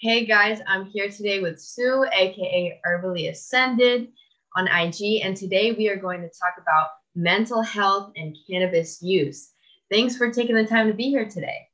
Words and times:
Hey 0.00 0.26
guys, 0.26 0.58
I'm 0.66 0.86
here 0.86 1.08
today 1.08 1.40
with 1.40 1.60
Sue, 1.60 2.04
aka 2.12 2.80
Herbally 2.84 3.30
Ascended 3.30 4.08
on 4.56 4.66
IG, 4.66 5.22
and 5.22 5.36
today 5.36 5.70
we 5.70 5.88
are 5.88 5.96
going 5.96 6.20
to 6.20 6.28
talk 6.28 6.54
about 6.60 6.88
mental 7.14 7.62
health 7.62 8.10
and 8.16 8.36
cannabis 8.50 9.00
use. 9.00 9.52
Thanks 9.92 10.16
for 10.16 10.32
taking 10.32 10.56
the 10.56 10.66
time 10.66 10.88
to 10.88 10.94
be 10.94 11.10
here 11.10 11.26
today. 11.26 11.68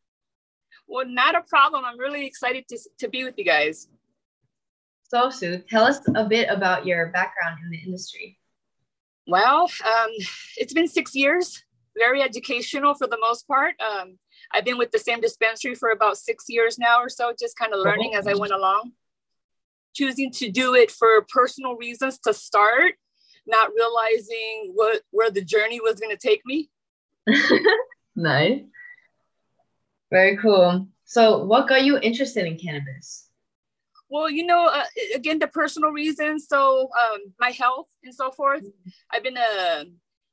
Well, 0.87 1.07
not 1.09 1.35
a 1.35 1.41
problem. 1.41 1.85
I'm 1.87 1.99
really 1.99 2.27
excited 2.27 2.69
to, 2.69 2.79
to 2.99 3.09
be 3.09 3.25
with 3.25 3.39
you 3.39 3.45
guys. 3.45 3.89
So, 5.09 5.31
Sue, 5.31 5.63
tell 5.71 5.85
us 5.85 6.01
a 6.15 6.25
bit 6.25 6.51
about 6.51 6.85
your 6.85 7.07
background 7.09 7.59
in 7.65 7.71
the 7.71 7.79
industry. 7.79 8.39
Well, 9.27 9.63
um, 9.63 10.11
it's 10.59 10.75
been 10.75 10.89
six 10.89 11.17
years, 11.17 11.65
very 11.97 12.21
educational 12.21 12.95
for 12.95 13.07
the 13.07 13.19
most 13.19 13.49
part. 13.49 13.77
Um, 13.81 14.19
I've 14.53 14.65
been 14.65 14.79
with 14.79 14.91
the 14.91 14.99
same 14.99 15.21
dispensary 15.21 15.75
for 15.75 15.91
about 15.91 16.19
six 16.19 16.45
years 16.49 16.79
now 16.79 17.01
or 17.01 17.09
so, 17.09 17.33
just 17.39 17.57
kind 17.57 17.73
of 17.73 17.81
learning 17.81 18.15
as 18.15 18.27
I 18.27 18.35
went 18.35 18.53
along. 18.53 18.93
Choosing 19.95 20.31
to 20.33 20.51
do 20.51 20.75
it 20.75 20.91
for 20.91 21.27
personal 21.29 21.77
reasons 21.77 22.19
to 22.21 22.35
start, 22.35 22.95
not 23.47 23.71
realizing 23.77 24.73
what 24.75 25.03
where 25.11 25.31
the 25.31 25.45
journey 25.45 25.81
was 25.81 26.01
going 26.01 26.17
to 26.17 26.29
take 26.29 26.43
me. 26.45 26.71
nice. 28.17 28.63
Very 30.11 30.37
cool. 30.37 30.89
So, 31.05 31.45
what 31.45 31.69
got 31.69 31.85
you 31.85 31.99
interested 31.99 32.47
in 32.47 32.57
cannabis? 32.57 33.29
Well, 34.09 34.29
you 34.29 34.45
know, 34.45 34.67
uh, 34.67 34.85
again, 35.15 35.39
the 35.39 35.47
personal 35.47 35.91
reasons. 35.91 36.49
So, 36.49 36.83
um, 36.83 37.33
my 37.39 37.51
health 37.51 37.89
and 38.03 38.15
so 38.15 38.31
forth. 38.31 38.63
Mm-hmm. 38.63 38.91
I've 39.13 39.23
been 39.23 39.37
a 39.37 39.85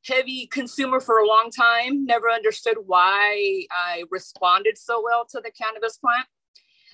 heavy 0.08 0.48
consumer 0.48 1.00
for 1.00 1.20
a 1.20 1.28
long 1.28 1.50
time, 1.52 2.06
never 2.06 2.30
understood 2.30 2.78
why 2.86 3.66
I 3.72 4.04
responded 4.10 4.78
so 4.78 5.02
well 5.04 5.26
to 5.32 5.42
the 5.42 5.52
cannabis 5.52 5.98
plant 5.98 6.28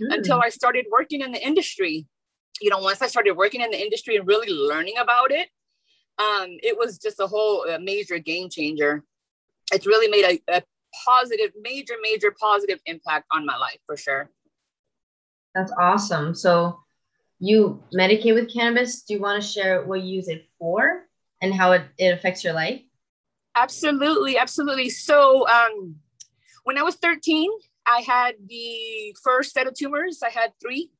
mm. 0.01 0.15
until 0.15 0.41
I 0.41 0.49
started 0.49 0.85
working 0.91 1.21
in 1.21 1.31
the 1.31 1.45
industry. 1.45 2.07
You 2.61 2.69
know, 2.69 2.79
once 2.79 3.01
I 3.01 3.07
started 3.07 3.35
working 3.35 3.61
in 3.61 3.71
the 3.71 3.81
industry 3.81 4.15
and 4.15 4.27
really 4.27 4.51
learning 4.51 4.95
about 4.99 5.31
it, 5.31 5.49
um, 6.19 6.57
it 6.61 6.77
was 6.77 6.97
just 6.97 7.19
a 7.19 7.27
whole 7.27 7.65
a 7.65 7.79
major 7.79 8.19
game 8.19 8.49
changer. 8.49 9.03
It's 9.71 9.87
really 9.87 10.07
made 10.07 10.41
a, 10.47 10.57
a 10.57 10.63
positive, 11.05 11.51
major, 11.61 11.95
major 12.01 12.33
positive 12.39 12.79
impact 12.85 13.25
on 13.31 13.45
my 13.45 13.57
life 13.57 13.79
for 13.85 13.97
sure. 13.97 14.29
That's 15.55 15.71
awesome. 15.79 16.35
So 16.35 16.79
you 17.39 17.83
medicate 17.93 18.35
with 18.35 18.53
cannabis. 18.53 19.03
Do 19.03 19.15
you 19.15 19.21
want 19.21 19.41
to 19.41 19.47
share 19.47 19.85
what 19.85 20.01
you 20.01 20.15
use 20.15 20.27
it 20.27 20.45
for 20.59 21.03
and 21.41 21.53
how 21.53 21.73
it, 21.73 21.83
it 21.97 22.13
affects 22.13 22.43
your 22.43 22.53
life? 22.53 22.81
Absolutely, 23.55 24.37
absolutely. 24.37 24.89
So 24.89 25.47
um, 25.47 25.95
when 26.63 26.77
I 26.77 26.83
was 26.83 26.95
13, 26.95 27.49
I 27.85 27.99
had 28.01 28.35
the 28.47 29.15
first 29.23 29.53
set 29.53 29.67
of 29.67 29.75
tumors. 29.75 30.21
I 30.23 30.29
had 30.29 30.53
three, 30.61 30.91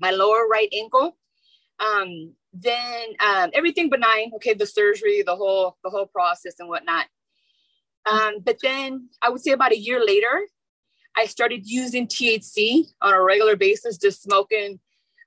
my 0.00 0.10
lower 0.10 0.46
right 0.48 0.68
ankle. 0.72 1.16
Um, 1.78 2.34
then 2.52 3.08
um, 3.24 3.50
everything 3.54 3.90
benign. 3.90 4.32
Okay, 4.36 4.54
the 4.54 4.66
surgery, 4.66 5.22
the 5.22 5.36
whole 5.36 5.76
the 5.84 5.90
whole 5.90 6.06
process 6.06 6.54
and 6.58 6.68
whatnot. 6.68 7.06
Um, 8.10 8.36
but 8.42 8.58
then 8.62 9.08
I 9.20 9.30
would 9.30 9.40
say 9.42 9.50
about 9.52 9.72
a 9.72 9.78
year 9.78 10.04
later, 10.04 10.46
I 11.16 11.26
started 11.26 11.62
using 11.66 12.06
THC 12.06 12.84
on 13.02 13.14
a 13.14 13.22
regular 13.22 13.56
basis, 13.56 13.98
just 13.98 14.22
smoking. 14.22 14.80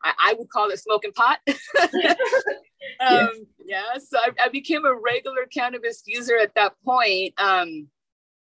I, 0.04 0.14
I 0.18 0.34
would 0.38 0.50
call 0.50 0.70
it 0.70 0.80
smoking 0.80 1.12
pot. 1.12 1.40
um, 3.00 3.30
yeah, 3.64 3.98
so 3.98 4.18
I, 4.20 4.46
I, 4.46 4.50
became 4.50 4.86
a 4.86 4.94
regular 4.94 5.46
cannabis 5.46 6.04
user 6.06 6.38
at 6.38 6.56
that 6.56 6.74
point. 6.84 7.34
Um, 7.40 7.88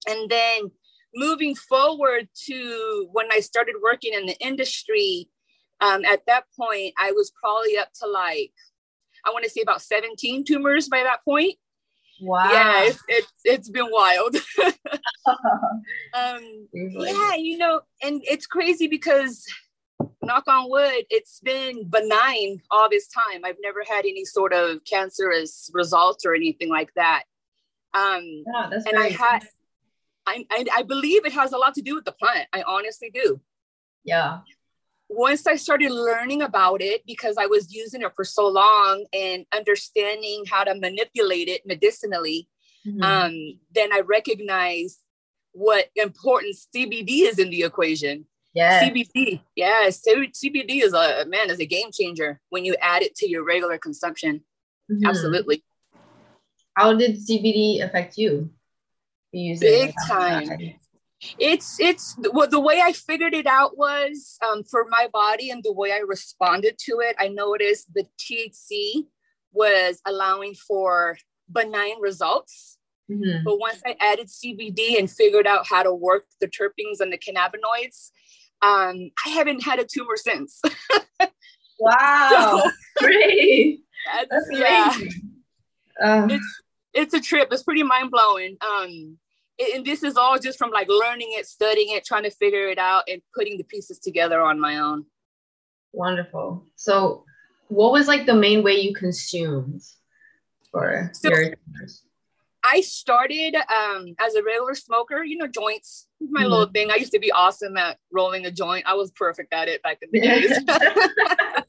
and 0.07 0.29
then 0.29 0.71
moving 1.15 1.55
forward 1.55 2.29
to 2.45 3.07
when 3.11 3.31
I 3.31 3.39
started 3.39 3.75
working 3.81 4.13
in 4.13 4.25
the 4.25 4.37
industry, 4.39 5.29
um, 5.81 6.05
at 6.05 6.25
that 6.27 6.45
point, 6.57 6.93
I 6.97 7.11
was 7.11 7.31
probably 7.41 7.77
up 7.77 7.89
to 8.01 8.07
like, 8.07 8.53
I 9.25 9.31
want 9.31 9.43
to 9.43 9.49
say 9.49 9.61
about 9.61 9.81
17 9.81 10.45
tumors 10.45 10.87
by 10.87 11.03
that 11.03 11.23
point. 11.25 11.55
Wow. 12.21 12.51
Yeah, 12.51 12.83
it's, 12.83 13.03
it's, 13.07 13.33
it's 13.43 13.69
been 13.69 13.89
wild. 13.89 14.35
um, 16.13 16.67
yeah, 16.73 17.35
you 17.35 17.57
know, 17.57 17.81
and 18.03 18.21
it's 18.25 18.45
crazy 18.45 18.87
because 18.87 19.45
knock 20.23 20.47
on 20.47 20.69
wood, 20.69 21.05
it's 21.09 21.39
been 21.39 21.89
benign 21.89 22.61
all 22.69 22.89
this 22.89 23.07
time. 23.07 23.43
I've 23.43 23.57
never 23.61 23.83
had 23.87 24.05
any 24.05 24.25
sort 24.25 24.53
of 24.53 24.83
cancerous 24.85 25.69
results 25.73 26.25
or 26.25 26.35
anything 26.35 26.69
like 26.69 26.93
that. 26.95 27.23
Um, 27.93 28.23
yeah, 28.23 28.67
that's 28.69 28.85
and 28.85 28.97
I 28.97 29.09
had, 29.09 29.43
I, 30.25 30.45
I, 30.51 30.65
I 30.77 30.83
believe 30.83 31.25
it 31.25 31.33
has 31.33 31.51
a 31.51 31.57
lot 31.57 31.73
to 31.75 31.81
do 31.81 31.95
with 31.95 32.05
the 32.05 32.11
plant. 32.11 32.47
I 32.53 32.63
honestly 32.65 33.11
do. 33.13 33.41
Yeah. 34.03 34.39
Once 35.09 35.45
I 35.45 35.55
started 35.55 35.91
learning 35.91 36.41
about 36.41 36.81
it, 36.81 37.05
because 37.05 37.35
I 37.37 37.47
was 37.47 37.73
using 37.73 38.01
it 38.01 38.13
for 38.15 38.23
so 38.23 38.47
long 38.47 39.05
and 39.11 39.45
understanding 39.51 40.45
how 40.49 40.63
to 40.63 40.73
manipulate 40.73 41.49
it 41.49 41.65
medicinally, 41.65 42.47
mm-hmm. 42.87 43.03
um, 43.03 43.59
then 43.73 43.91
I 43.91 44.01
recognized 44.01 44.99
what 45.51 45.89
importance 45.95 46.67
CBD 46.73 47.23
is 47.23 47.39
in 47.39 47.49
the 47.49 47.63
equation. 47.63 48.25
Yeah. 48.53 48.83
CBD. 48.83 49.41
Yeah. 49.55 49.87
CBD 49.87 50.83
is 50.83 50.93
a 50.93 51.25
man 51.25 51.49
is 51.49 51.59
a 51.59 51.65
game 51.65 51.91
changer 51.91 52.39
when 52.49 52.65
you 52.65 52.75
add 52.81 53.01
it 53.01 53.15
to 53.15 53.29
your 53.29 53.45
regular 53.45 53.77
consumption. 53.77 54.43
Mm-hmm. 54.91 55.05
Absolutely. 55.05 55.63
How 56.75 56.93
did 56.93 57.17
CBD 57.17 57.83
affect 57.83 58.17
you? 58.17 58.49
you 59.31 59.57
Big 59.59 59.93
time. 60.07 60.49
It's 61.37 61.79
it's 61.79 62.15
what 62.31 62.49
the 62.49 62.59
way 62.59 62.81
I 62.83 62.93
figured 62.93 63.33
it 63.33 63.45
out 63.45 63.77
was 63.77 64.37
um, 64.45 64.63
for 64.63 64.87
my 64.89 65.07
body 65.13 65.51
and 65.51 65.63
the 65.63 65.71
way 65.71 65.91
I 65.91 65.99
responded 65.99 66.77
to 66.85 66.99
it. 66.99 67.15
I 67.19 67.27
noticed 67.27 67.93
the 67.93 68.07
THC 68.17 69.05
was 69.53 70.01
allowing 70.05 70.55
for 70.55 71.17
benign 71.49 71.99
results. 71.99 72.79
Mm-hmm. 73.09 73.43
But 73.43 73.59
once 73.59 73.81
I 73.85 73.95
added 73.99 74.27
CBD 74.27 74.97
and 74.97 75.09
figured 75.09 75.45
out 75.45 75.67
how 75.67 75.83
to 75.83 75.93
work 75.93 76.25
the 76.39 76.47
terpenes 76.47 77.01
and 77.01 77.11
the 77.11 77.17
cannabinoids, 77.17 78.11
um, 78.61 79.11
I 79.25 79.29
haven't 79.29 79.63
had 79.63 79.79
a 79.79 79.85
tumor 79.85 80.17
since. 80.17 80.61
wow. 81.79 82.61
So, 82.63 82.71
Great. 82.97 83.81
That's, 84.13 84.49
that's 84.49 84.59
yeah. 84.59 84.93
Uh, 86.03 86.27
it's 86.29 86.61
it's 86.93 87.13
a 87.13 87.21
trip. 87.21 87.49
It's 87.51 87.63
pretty 87.63 87.83
mind 87.83 88.11
blowing. 88.11 88.57
Um, 88.61 89.17
and 89.73 89.85
this 89.85 90.03
is 90.03 90.17
all 90.17 90.39
just 90.39 90.57
from 90.57 90.71
like 90.71 90.87
learning 90.89 91.29
it, 91.31 91.45
studying 91.45 91.95
it, 91.95 92.05
trying 92.05 92.23
to 92.23 92.31
figure 92.31 92.67
it 92.67 92.77
out, 92.77 93.03
and 93.07 93.21
putting 93.35 93.57
the 93.57 93.63
pieces 93.63 93.99
together 93.99 94.41
on 94.41 94.59
my 94.59 94.77
own. 94.77 95.05
Wonderful. 95.93 96.65
So, 96.75 97.25
what 97.67 97.91
was 97.91 98.07
like 98.07 98.25
the 98.25 98.33
main 98.33 98.63
way 98.63 98.79
you 98.79 98.93
consumed 98.93 99.81
for 100.71 101.11
so, 101.13 101.29
your? 101.29 101.55
I 102.63 102.81
started 102.81 103.55
um, 103.55 104.15
as 104.19 104.35
a 104.35 104.43
regular 104.43 104.75
smoker, 104.75 105.23
you 105.23 105.37
know, 105.37 105.47
joints, 105.47 106.07
my 106.19 106.41
mm-hmm. 106.41 106.51
little 106.51 106.67
thing. 106.67 106.91
I 106.91 106.95
used 106.95 107.13
to 107.13 107.19
be 107.19 107.31
awesome 107.31 107.75
at 107.77 107.97
rolling 108.11 108.45
a 108.45 108.51
joint. 108.51 108.85
I 108.87 108.93
was 108.93 109.11
perfect 109.11 109.53
at 109.53 109.67
it 109.67 109.81
back 109.81 109.99
in 110.01 110.09
the 110.11 110.21
days. 110.27 110.51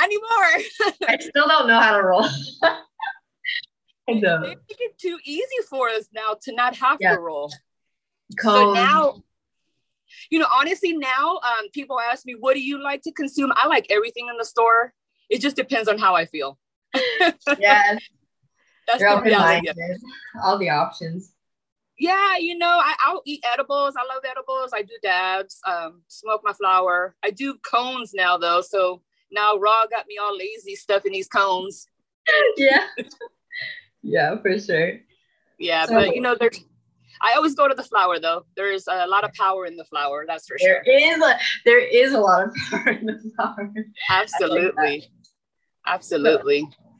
anymore. 0.00 1.06
I 1.08 1.18
still 1.18 1.48
don't 1.48 1.66
know 1.66 1.78
how 1.78 1.96
to 1.96 2.02
roll. 2.02 2.24
I 4.08 4.12
know. 4.14 4.42
They 4.42 4.48
make 4.48 4.58
it 4.68 4.98
too 4.98 5.18
easy 5.24 5.62
for 5.68 5.88
us 5.88 6.08
now 6.12 6.36
to 6.42 6.54
not 6.54 6.76
have 6.76 6.98
yeah. 7.00 7.14
to 7.14 7.20
roll. 7.20 7.52
So 8.40 8.72
now, 8.72 9.22
you 10.30 10.38
know, 10.38 10.46
honestly, 10.54 10.92
now 10.96 11.38
um, 11.38 11.68
people 11.72 12.00
ask 12.00 12.24
me, 12.24 12.34
what 12.38 12.54
do 12.54 12.60
you 12.60 12.82
like 12.82 13.02
to 13.02 13.12
consume? 13.12 13.52
I 13.54 13.68
like 13.68 13.86
everything 13.90 14.28
in 14.28 14.36
the 14.36 14.44
store. 14.44 14.92
It 15.28 15.40
just 15.40 15.56
depends 15.56 15.88
on 15.88 15.98
how 15.98 16.14
I 16.14 16.26
feel. 16.26 16.58
yes. 17.58 18.00
That's 18.92 19.00
You're. 19.00 19.12
All 20.42 20.58
the 20.58 20.70
options. 20.70 21.32
Yeah, 21.98 22.36
you 22.38 22.58
know, 22.58 22.80
I, 22.82 22.94
I'll 23.06 23.22
eat 23.24 23.44
edibles. 23.52 23.94
I 23.96 24.02
love 24.12 24.24
edibles. 24.28 24.72
I 24.74 24.82
do 24.82 24.94
dabs, 25.02 25.60
um, 25.66 26.02
smoke 26.08 26.40
my 26.42 26.52
flower. 26.52 27.14
I 27.22 27.30
do 27.30 27.54
cones 27.62 28.12
now 28.14 28.36
though. 28.36 28.60
So 28.60 29.02
now 29.30 29.56
raw 29.56 29.86
got 29.90 30.06
me 30.08 30.18
all 30.20 30.36
lazy 30.36 30.74
stuffing 30.74 31.12
these 31.12 31.28
cones. 31.28 31.86
yeah. 32.56 32.86
yeah, 34.02 34.40
for 34.40 34.58
sure. 34.58 34.98
Yeah, 35.58 35.86
so, 35.86 35.94
but 35.94 36.14
you 36.14 36.20
know, 36.20 36.34
there's 36.38 36.64
I 37.20 37.34
always 37.34 37.54
go 37.54 37.68
to 37.68 37.74
the 37.74 37.84
flower 37.84 38.18
though. 38.18 38.46
There's 38.56 38.88
a 38.88 39.06
lot 39.06 39.22
of 39.22 39.32
power 39.34 39.66
in 39.66 39.76
the 39.76 39.84
flower, 39.84 40.24
that's 40.26 40.48
for 40.48 40.56
there 40.60 40.82
sure. 40.84 40.94
Is 40.94 41.22
a, 41.22 41.38
there 41.64 41.78
is 41.78 42.14
a 42.14 42.20
lot 42.20 42.48
of 42.48 42.54
power 42.70 42.88
in 42.88 43.06
the 43.06 43.32
flower. 43.36 43.72
Absolutely. 44.10 44.74
Like 44.76 45.02
Absolutely. 45.86 46.60
So, 46.62 46.91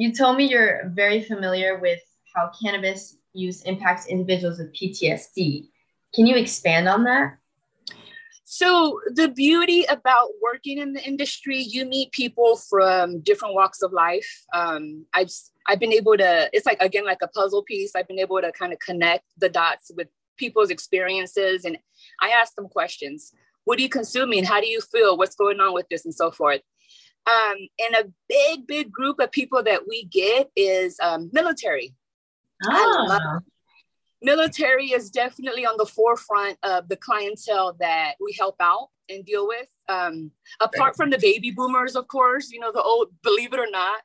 you 0.00 0.14
told 0.14 0.38
me 0.38 0.48
you're 0.48 0.88
very 0.94 1.20
familiar 1.20 1.78
with 1.78 2.00
how 2.34 2.50
cannabis 2.58 3.18
use 3.34 3.60
impacts 3.64 4.06
individuals 4.06 4.58
with 4.58 4.72
PTSD. 4.72 5.68
Can 6.14 6.26
you 6.26 6.36
expand 6.36 6.88
on 6.88 7.04
that? 7.04 7.36
So, 8.44 8.98
the 9.14 9.28
beauty 9.28 9.84
about 9.84 10.28
working 10.42 10.78
in 10.78 10.94
the 10.94 11.06
industry, 11.06 11.58
you 11.58 11.84
meet 11.84 12.12
people 12.12 12.56
from 12.56 13.20
different 13.20 13.54
walks 13.54 13.82
of 13.82 13.92
life. 13.92 14.26
Um, 14.54 15.04
I've, 15.12 15.30
I've 15.68 15.78
been 15.78 15.92
able 15.92 16.16
to, 16.16 16.48
it's 16.54 16.64
like, 16.64 16.80
again, 16.80 17.04
like 17.04 17.20
a 17.22 17.28
puzzle 17.28 17.62
piece. 17.62 17.94
I've 17.94 18.08
been 18.08 18.18
able 18.18 18.40
to 18.40 18.50
kind 18.52 18.72
of 18.72 18.78
connect 18.78 19.26
the 19.36 19.50
dots 19.50 19.90
with 19.94 20.08
people's 20.38 20.70
experiences. 20.70 21.66
And 21.66 21.76
I 22.22 22.30
ask 22.30 22.54
them 22.54 22.68
questions 22.68 23.34
what 23.64 23.78
are 23.78 23.82
you 23.82 23.90
consuming? 23.90 24.44
How 24.44 24.62
do 24.62 24.66
you 24.66 24.80
feel? 24.80 25.18
What's 25.18 25.36
going 25.36 25.60
on 25.60 25.74
with 25.74 25.90
this 25.90 26.06
and 26.06 26.14
so 26.14 26.30
forth? 26.30 26.62
Um, 27.26 27.56
and 27.78 27.94
a 28.06 28.12
big, 28.28 28.66
big 28.66 28.90
group 28.90 29.20
of 29.20 29.30
people 29.30 29.62
that 29.62 29.82
we 29.88 30.04
get 30.04 30.50
is 30.56 30.98
um, 31.02 31.30
military. 31.32 31.94
Oh. 32.64 33.40
Military 34.22 34.88
is 34.88 35.10
definitely 35.10 35.64
on 35.64 35.76
the 35.78 35.86
forefront 35.86 36.58
of 36.62 36.88
the 36.88 36.96
clientele 36.96 37.76
that 37.80 38.14
we 38.20 38.36
help 38.38 38.56
out 38.60 38.88
and 39.08 39.24
deal 39.24 39.46
with. 39.46 39.66
Um, 39.88 40.30
apart 40.60 40.96
from 40.96 41.10
the 41.10 41.18
baby 41.18 41.50
boomers, 41.50 41.96
of 41.96 42.06
course, 42.08 42.50
you 42.50 42.60
know, 42.60 42.72
the 42.72 42.82
old, 42.82 43.08
believe 43.22 43.52
it 43.52 43.60
or 43.60 43.70
not, 43.70 44.00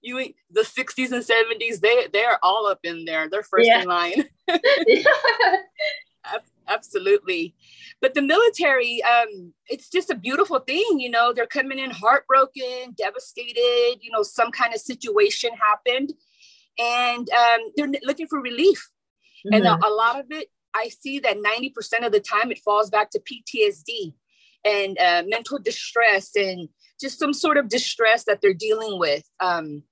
you 0.00 0.32
the 0.50 0.60
60s 0.60 1.12
and 1.12 1.24
70s, 1.24 1.80
they 1.80 2.06
they're 2.12 2.38
all 2.42 2.66
up 2.66 2.78
in 2.84 3.04
there. 3.04 3.28
They're 3.28 3.42
first 3.42 3.66
yeah. 3.66 3.82
in 3.82 3.88
line. 3.88 4.24
Absolutely. 6.68 7.54
But 8.00 8.14
the 8.14 8.22
military, 8.22 9.02
um, 9.02 9.54
it's 9.66 9.88
just 9.88 10.10
a 10.10 10.14
beautiful 10.14 10.58
thing. 10.58 10.98
You 11.00 11.10
know, 11.10 11.32
they're 11.32 11.46
coming 11.46 11.78
in 11.78 11.90
heartbroken, 11.90 12.94
devastated, 12.96 13.98
you 14.00 14.10
know, 14.12 14.22
some 14.22 14.50
kind 14.50 14.74
of 14.74 14.80
situation 14.80 15.50
happened 15.58 16.12
and 16.78 17.28
um, 17.30 17.60
they're 17.76 17.90
looking 18.02 18.28
for 18.28 18.40
relief. 18.40 18.90
Mm-hmm. 19.46 19.54
And 19.54 19.66
a, 19.66 19.86
a 19.86 19.90
lot 19.90 20.20
of 20.20 20.26
it, 20.30 20.48
I 20.74 20.88
see 20.88 21.18
that 21.20 21.36
90% 21.38 22.06
of 22.06 22.12
the 22.12 22.20
time 22.20 22.50
it 22.50 22.58
falls 22.58 22.90
back 22.90 23.10
to 23.10 23.20
PTSD 23.20 24.14
and 24.64 24.98
uh, 24.98 25.22
mental 25.26 25.58
distress 25.58 26.30
and 26.36 26.68
just 27.00 27.18
some 27.18 27.32
sort 27.32 27.56
of 27.56 27.68
distress 27.68 28.24
that 28.24 28.40
they're 28.40 28.54
dealing 28.54 28.98
with. 28.98 29.24
Um, 29.40 29.84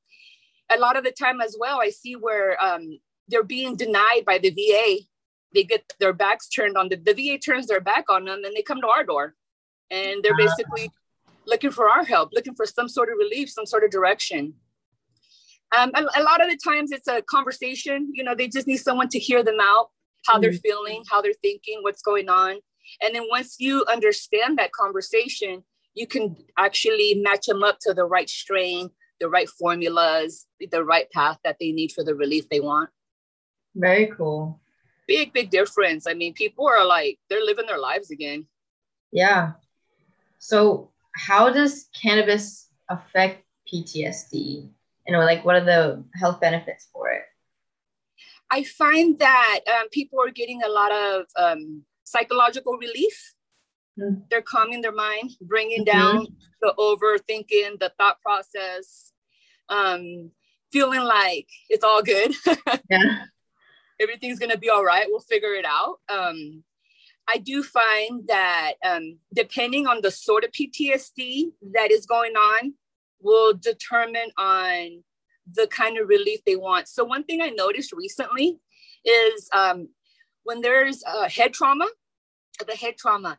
a 0.75 0.79
lot 0.79 0.97
of 0.97 1.05
the 1.05 1.13
time 1.13 1.41
as 1.41 1.57
well, 1.59 1.81
I 1.81 1.91
see 1.91 2.15
where 2.15 2.63
um, 2.63 2.99
they're 3.29 3.45
being 3.45 3.77
denied 3.77 4.23
by 4.27 4.39
the 4.39 4.51
VA. 4.51 5.05
They 5.55 5.65
get 5.65 5.93
their 6.01 6.13
backs 6.13 6.49
turned 6.49 6.77
on 6.77 6.89
the, 6.89 6.97
the 6.97 7.15
VA 7.15 7.39
turns 7.39 7.67
their 7.67 7.81
back 7.81 8.11
on 8.11 8.25
them 8.25 8.43
and 8.45 8.55
they 8.55 8.63
come 8.63 8.81
to 8.81 8.89
our 8.89 9.05
door 9.05 9.35
and 9.91 10.23
they're 10.23 10.37
basically 10.37 10.91
looking 11.47 11.71
for 11.71 11.89
our 11.89 12.05
help, 12.05 12.31
looking 12.33 12.55
for 12.55 12.67
some 12.67 12.89
sort 12.89 13.09
of 13.09 13.17
relief, 13.19 13.51
some 13.51 13.67
sort 13.67 13.85
of 13.85 13.91
direction. 13.91 14.55
Um, 15.77 15.91
a, 15.95 16.03
a, 16.21 16.23
lot 16.23 16.43
of 16.43 16.51
the 16.51 16.59
times 16.63 16.93
it's 16.93 17.09
a 17.09 17.23
conversation, 17.23 18.11
you 18.13 18.23
know, 18.23 18.35
they 18.35 18.49
just 18.49 18.67
need 18.67 18.79
someone 18.79 19.09
to 19.09 19.19
hear 19.19 19.43
them 19.43 19.59
out, 19.61 19.89
how 20.27 20.35
mm-hmm. 20.35 20.43
they're 20.43 20.53
feeling, 20.53 21.03
how 21.11 21.21
they're 21.21 21.33
thinking, 21.43 21.79
what's 21.83 22.03
going 22.03 22.29
on. 22.29 22.59
And 23.03 23.15
then 23.15 23.25
once 23.29 23.57
you 23.59 23.85
understand 23.91 24.59
that 24.59 24.73
conversation, 24.73 25.65
you 25.95 26.07
can 26.07 26.37
actually 26.59 27.15
match 27.15 27.47
them 27.47 27.65
up 27.65 27.79
to 27.81 27.95
the 27.95 28.05
right 28.05 28.29
strain, 28.29 28.91
the 29.19 29.29
right 29.29 29.49
formulas, 29.49 30.47
the 30.71 30.85
right 30.85 31.11
path 31.11 31.39
that 31.43 31.57
they 31.59 31.73
need 31.73 31.91
for 31.93 32.05
the 32.05 32.15
relief 32.15 32.49
they 32.49 32.61
want. 32.61 32.91
Very 33.75 34.07
cool. 34.07 34.61
Big, 35.07 35.33
big 35.33 35.51
difference. 35.51 36.07
I 36.07 36.15
mean, 36.15 36.35
people 36.35 36.67
are 36.67 36.85
like, 36.85 37.19
they're 37.29 37.45
living 37.45 37.67
their 37.67 37.79
lives 37.79 38.11
again. 38.11 38.47
Yeah. 39.13 39.53
So, 40.39 40.91
how 41.15 41.51
does 41.51 41.89
cannabis 42.01 42.69
affect 42.89 43.45
PTSD? 43.73 44.69
You 45.07 45.13
know, 45.13 45.21
like, 45.21 45.45
what 45.45 45.57
are 45.57 45.65
the 45.65 46.05
health 46.15 46.41
benefits 46.41 46.89
for 46.93 47.11
it? 47.11 47.23
I 48.51 48.65
find 48.65 49.19
that 49.19 49.61
um, 49.69 49.89
people 49.91 50.21
are 50.21 50.31
getting 50.31 50.63
a 50.63 50.69
lot 50.69 50.93
of 50.93 51.25
um, 51.37 51.83
psychological 52.05 52.77
relief. 52.79 53.35
Mm. 53.99 54.23
They're 54.31 54.43
calming 54.43 54.83
their 54.83 54.93
mind, 54.93 55.33
bringing 55.41 55.85
mm-hmm. 55.85 55.99
down 55.99 56.27
the 56.61 56.75
overthinking, 56.79 57.81
the 57.81 57.93
thought 57.99 58.21
process, 58.21 59.13
um, 59.69 60.31
feeling 60.73 61.03
like 61.03 61.49
it's 61.69 61.85
all 61.85 62.03
good. 62.03 62.35
yeah. 62.91 63.25
Everything's 64.01 64.39
to 64.39 64.59
be 64.59 64.69
all 64.69 64.85
right. 64.85 65.07
We'll 65.09 65.21
figure 65.21 65.55
it 65.55 65.65
out. 65.65 65.99
Um, 66.09 66.65
I 67.29 67.39
do 67.39 67.63
find 67.63 68.27
that 68.29 68.75
um, 68.85 69.19
depending 69.35 69.87
on 69.87 70.01
the 70.03 70.11
sort 70.11 70.45
of 70.45 70.53
PTSD 70.53 71.47
that 71.75 71.91
is 71.91 72.07
going 72.07 72.35
on, 72.35 72.75
will 73.21 73.55
determine 73.55 74.31
on 74.39 75.03
the 75.53 75.67
kind 75.69 75.99
of 75.99 76.09
relief 76.09 76.41
they 76.45 76.57
want. 76.57 76.89
So 76.89 77.05
one 77.05 77.25
thing 77.25 77.41
I 77.41 77.51
noticed 77.51 77.93
recently 77.93 78.59
is 79.05 79.49
um, 79.53 79.89
when 80.45 80.61
there's 80.61 81.03
a 81.05 81.29
head 81.29 81.53
trauma, 81.53 81.87
the 82.67 82.77
head 82.77 82.97
trauma, 82.97 83.39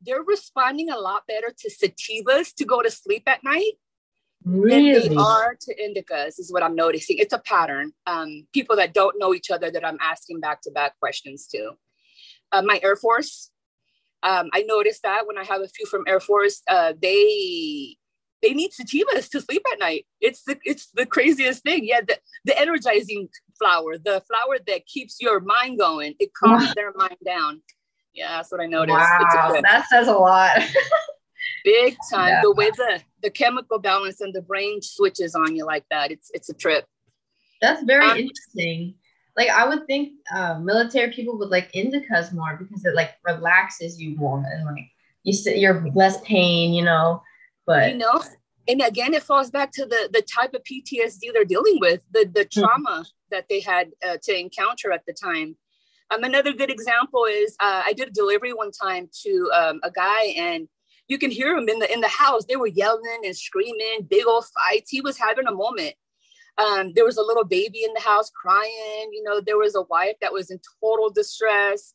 they're 0.00 0.22
responding 0.22 0.90
a 0.90 0.98
lot 0.98 1.22
better 1.26 1.52
to 1.56 1.70
sativas 1.70 2.54
to 2.54 2.64
go 2.64 2.82
to 2.82 2.90
sleep 2.90 3.24
at 3.26 3.42
night 3.42 3.72
really? 4.46 5.08
they 5.08 5.14
are 5.16 5.56
to 5.60 5.74
indicas, 5.76 6.38
is 6.38 6.52
what 6.52 6.62
I'm 6.62 6.74
noticing. 6.74 7.18
It's 7.18 7.34
a 7.34 7.38
pattern. 7.38 7.92
Um, 8.06 8.46
people 8.52 8.76
that 8.76 8.94
don't 8.94 9.18
know 9.18 9.34
each 9.34 9.50
other 9.50 9.70
that 9.70 9.84
I'm 9.84 9.98
asking 10.00 10.40
back 10.40 10.62
to 10.62 10.70
back 10.70 10.98
questions 10.98 11.46
to. 11.48 11.72
Uh, 12.52 12.62
my 12.62 12.80
Air 12.82 12.96
Force, 12.96 13.50
um, 14.22 14.48
I 14.52 14.62
noticed 14.62 15.02
that 15.02 15.26
when 15.26 15.36
I 15.36 15.44
have 15.44 15.60
a 15.60 15.68
few 15.68 15.86
from 15.86 16.04
Air 16.06 16.20
Force, 16.20 16.62
uh, 16.68 16.94
they 17.00 17.96
they 18.42 18.52
need 18.52 18.70
sativas 18.70 19.28
to 19.30 19.40
sleep 19.40 19.62
at 19.72 19.78
night. 19.78 20.06
It's 20.20 20.42
the 20.44 20.58
it's 20.64 20.90
the 20.94 21.06
craziest 21.06 21.62
thing. 21.62 21.84
Yeah, 21.84 22.00
the, 22.06 22.18
the 22.44 22.58
energizing 22.58 23.28
flower, 23.58 23.98
the 23.98 24.22
flower 24.28 24.58
that 24.66 24.86
keeps 24.86 25.16
your 25.20 25.40
mind 25.40 25.78
going. 25.78 26.14
It 26.18 26.30
calms 26.34 26.72
their 26.74 26.92
mind 26.94 27.16
down. 27.24 27.62
Yeah, 28.14 28.36
that's 28.36 28.50
what 28.50 28.60
I 28.60 28.66
noticed. 28.66 28.96
Wow, 28.96 29.60
that 29.62 29.86
says 29.90 30.08
a 30.08 30.12
lot. 30.12 30.58
Big 31.66 31.96
time. 32.08 32.28
Yeah. 32.28 32.42
The 32.42 32.52
way 32.52 32.70
the 32.70 33.02
the 33.22 33.30
chemical 33.30 33.80
balance 33.80 34.20
and 34.20 34.32
the 34.32 34.40
brain 34.40 34.80
switches 34.80 35.34
on 35.34 35.56
you 35.56 35.66
like 35.66 35.84
that. 35.90 36.12
It's 36.12 36.30
it's 36.32 36.48
a 36.48 36.54
trip. 36.54 36.86
That's 37.60 37.82
very 37.82 38.06
um, 38.06 38.16
interesting. 38.18 38.94
Like 39.36 39.48
I 39.48 39.66
would 39.66 39.84
think 39.88 40.12
uh, 40.32 40.60
military 40.60 41.12
people 41.12 41.36
would 41.38 41.48
like 41.48 41.72
indicas 41.72 42.32
more 42.32 42.56
because 42.56 42.84
it 42.84 42.94
like 42.94 43.14
relaxes 43.24 44.00
you 44.00 44.14
more 44.14 44.44
and 44.48 44.64
like 44.64 44.84
you 45.24 45.32
sit 45.32 45.58
you're 45.58 45.84
less 45.92 46.20
pain, 46.20 46.72
you 46.72 46.84
know. 46.84 47.20
But 47.66 47.90
you 47.90 47.98
know, 47.98 48.22
and 48.68 48.80
again, 48.80 49.12
it 49.12 49.24
falls 49.24 49.50
back 49.50 49.72
to 49.72 49.84
the 49.84 50.08
the 50.12 50.22
type 50.22 50.54
of 50.54 50.62
PTSD 50.62 51.32
they're 51.32 51.44
dealing 51.44 51.78
with, 51.80 52.02
the 52.12 52.30
the 52.32 52.46
hmm. 52.48 52.60
trauma 52.60 52.90
mm-hmm. 52.90 53.02
that 53.32 53.48
they 53.48 53.58
had 53.58 53.90
uh, 54.08 54.18
to 54.22 54.38
encounter 54.38 54.92
at 54.92 55.04
the 55.04 55.12
time. 55.12 55.56
Um, 56.12 56.22
another 56.22 56.52
good 56.52 56.70
example 56.70 57.24
is 57.24 57.56
uh, 57.58 57.82
I 57.84 57.92
did 57.92 58.06
a 58.06 58.12
delivery 58.12 58.52
one 58.52 58.70
time 58.70 59.08
to 59.24 59.50
um, 59.52 59.80
a 59.82 59.90
guy, 59.90 60.26
and 60.36 60.68
you 61.08 61.18
can 61.18 61.30
hear 61.30 61.56
him 61.56 61.68
in 61.68 61.78
the 61.78 61.92
in 61.92 62.00
the 62.00 62.08
house. 62.08 62.44
They 62.44 62.56
were 62.56 62.66
yelling 62.66 63.22
and 63.24 63.36
screaming, 63.36 64.06
big 64.08 64.26
old 64.26 64.44
fights. 64.46 64.90
He 64.90 65.00
was 65.00 65.18
having 65.18 65.46
a 65.46 65.52
moment. 65.52 65.94
Um, 66.58 66.92
there 66.94 67.04
was 67.04 67.18
a 67.18 67.22
little 67.22 67.44
baby 67.44 67.84
in 67.84 67.92
the 67.92 68.00
house 68.00 68.30
crying. 68.30 69.10
You 69.12 69.22
know, 69.22 69.40
there 69.40 69.58
was 69.58 69.74
a 69.74 69.82
wife 69.82 70.16
that 70.20 70.32
was 70.32 70.50
in 70.50 70.58
total 70.80 71.10
distress, 71.10 71.92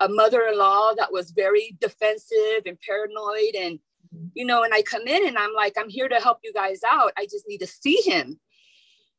a 0.00 0.08
mother-in-law 0.08 0.94
that 0.98 1.12
was 1.12 1.32
very 1.32 1.76
defensive 1.80 2.62
and 2.64 2.78
paranoid, 2.80 3.54
and 3.58 3.78
you 4.34 4.46
know. 4.46 4.62
And 4.62 4.72
I 4.72 4.82
come 4.82 5.06
in 5.06 5.26
and 5.26 5.36
I'm 5.36 5.52
like, 5.54 5.74
I'm 5.76 5.90
here 5.90 6.08
to 6.08 6.20
help 6.20 6.38
you 6.44 6.52
guys 6.52 6.80
out. 6.88 7.12
I 7.18 7.24
just 7.24 7.46
need 7.48 7.58
to 7.58 7.66
see 7.66 8.00
him. 8.04 8.38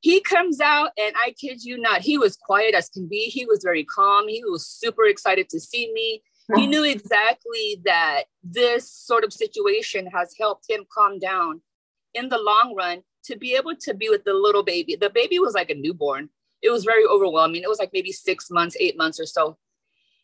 He 0.01 0.21
comes 0.21 0.61
out, 0.61 0.91
and 0.97 1.13
I 1.17 1.31
kid 1.31 1.61
you 1.61 1.77
not, 1.77 1.99
he 1.99 2.17
was 2.17 2.37
quiet 2.37 2.73
as 2.73 2.87
can 2.87 3.07
be. 3.09 3.25
He 3.25 3.45
was 3.45 3.61
very 3.61 3.83
calm. 3.83 4.29
He 4.29 4.41
was 4.45 4.65
super 4.65 5.05
excited 5.05 5.49
to 5.49 5.59
see 5.59 5.91
me. 5.93 6.23
He 6.55 6.67
knew 6.67 6.83
exactly 6.83 7.81
that 7.85 8.23
this 8.43 8.91
sort 8.91 9.23
of 9.23 9.33
situation 9.33 10.07
has 10.07 10.33
helped 10.39 10.65
him 10.69 10.85
calm 10.91 11.19
down 11.19 11.61
in 12.13 12.29
the 12.29 12.39
long 12.39 12.75
run 12.75 13.03
to 13.25 13.37
be 13.37 13.55
able 13.55 13.75
to 13.75 13.93
be 13.93 14.09
with 14.09 14.23
the 14.23 14.33
little 14.33 14.63
baby. 14.63 14.95
The 14.95 15.09
baby 15.09 15.39
was 15.39 15.53
like 15.53 15.69
a 15.69 15.75
newborn. 15.75 16.29
It 16.61 16.71
was 16.71 16.83
very 16.83 17.05
overwhelming. 17.05 17.61
It 17.61 17.69
was 17.69 17.79
like 17.79 17.91
maybe 17.93 18.11
six 18.11 18.49
months, 18.49 18.75
eight 18.79 18.97
months 18.97 19.19
or 19.19 19.25
so. 19.25 19.57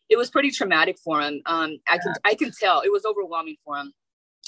It 0.08 0.16
was 0.16 0.30
pretty 0.30 0.50
traumatic 0.50 0.98
for 1.02 1.20
him. 1.20 1.42
Um, 1.46 1.78
I 1.88 1.98
can 1.98 2.14
I 2.24 2.34
can 2.34 2.52
tell 2.52 2.80
it 2.80 2.92
was 2.92 3.04
overwhelming 3.04 3.56
for 3.64 3.76
him. 3.76 3.92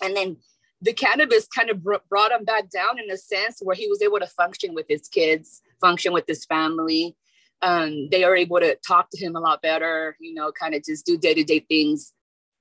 And 0.02 0.16
then 0.16 0.36
the 0.80 0.92
cannabis 0.92 1.46
kind 1.48 1.70
of 1.70 1.82
brought 1.82 2.32
him 2.32 2.44
back 2.44 2.70
down 2.70 2.98
in 2.98 3.10
a 3.10 3.16
sense 3.16 3.58
where 3.60 3.74
he 3.74 3.88
was 3.88 4.00
able 4.02 4.20
to 4.20 4.26
function 4.26 4.74
with 4.74 4.86
his 4.88 5.08
kids, 5.08 5.62
function 5.80 6.12
with 6.12 6.24
his 6.28 6.44
family. 6.44 7.16
Um, 7.60 8.08
they 8.10 8.22
are 8.24 8.36
able 8.36 8.60
to 8.60 8.76
talk 8.86 9.08
to 9.10 9.18
him 9.18 9.34
a 9.34 9.40
lot 9.40 9.62
better, 9.62 10.16
you 10.20 10.34
know, 10.34 10.52
kind 10.52 10.74
of 10.74 10.84
just 10.84 11.04
do 11.04 11.18
day 11.18 11.34
to 11.34 11.42
day 11.42 11.60
things 11.60 12.12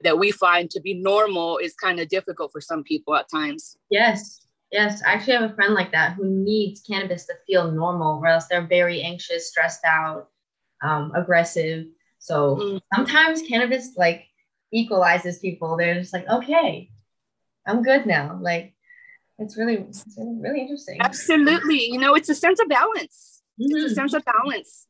that 0.01 0.17
we 0.17 0.31
find 0.31 0.69
to 0.71 0.81
be 0.81 0.93
normal 0.93 1.57
is 1.57 1.73
kind 1.75 1.99
of 1.99 2.09
difficult 2.09 2.51
for 2.51 2.61
some 2.61 2.83
people 2.83 3.15
at 3.15 3.29
times. 3.29 3.77
Yes. 3.89 4.47
Yes. 4.71 5.01
I 5.03 5.13
actually 5.13 5.33
have 5.33 5.51
a 5.51 5.55
friend 5.55 5.73
like 5.73 5.91
that 5.91 6.13
who 6.13 6.25
needs 6.25 6.81
cannabis 6.81 7.25
to 7.27 7.33
feel 7.45 7.71
normal, 7.71 8.19
or 8.19 8.27
else 8.27 8.47
they're 8.47 8.67
very 8.67 9.01
anxious, 9.01 9.49
stressed 9.49 9.85
out, 9.85 10.29
um, 10.83 11.11
aggressive. 11.15 11.85
So 12.19 12.55
mm. 12.55 12.81
sometimes 12.95 13.41
cannabis 13.43 13.95
like 13.95 14.25
equalizes 14.71 15.39
people. 15.39 15.77
They're 15.77 15.95
just 15.95 16.13
like, 16.13 16.27
okay, 16.27 16.89
I'm 17.65 17.83
good 17.83 18.05
now. 18.05 18.39
Like 18.41 18.73
it's 19.39 19.57
really, 19.57 19.75
it's 19.75 20.05
really 20.17 20.61
interesting. 20.61 20.97
Absolutely. 20.99 21.85
You 21.85 21.99
know, 21.99 22.15
it's 22.15 22.29
a 22.29 22.35
sense 22.35 22.59
of 22.59 22.67
balance. 22.67 23.43
Mm-hmm. 23.59 23.75
It's 23.75 23.83
a 23.83 23.87
mm-hmm. 23.87 23.93
sense 23.93 24.13
of 24.13 24.25
balance. 24.25 24.86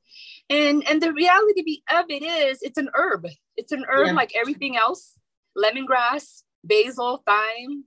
And 0.50 0.88
and 0.88 1.02
the 1.02 1.12
reality 1.12 1.82
of 1.92 2.06
it 2.10 2.24
is 2.24 2.62
it's 2.62 2.78
an 2.78 2.90
herb. 2.94 3.28
It's 3.58 3.72
an 3.72 3.86
herb 3.90 4.08
yeah. 4.08 4.14
like 4.14 4.34
everything 4.36 4.78
else. 4.78 5.14
Lemongrass, 5.58 6.44
basil, 6.64 7.24
thyme. 7.26 7.86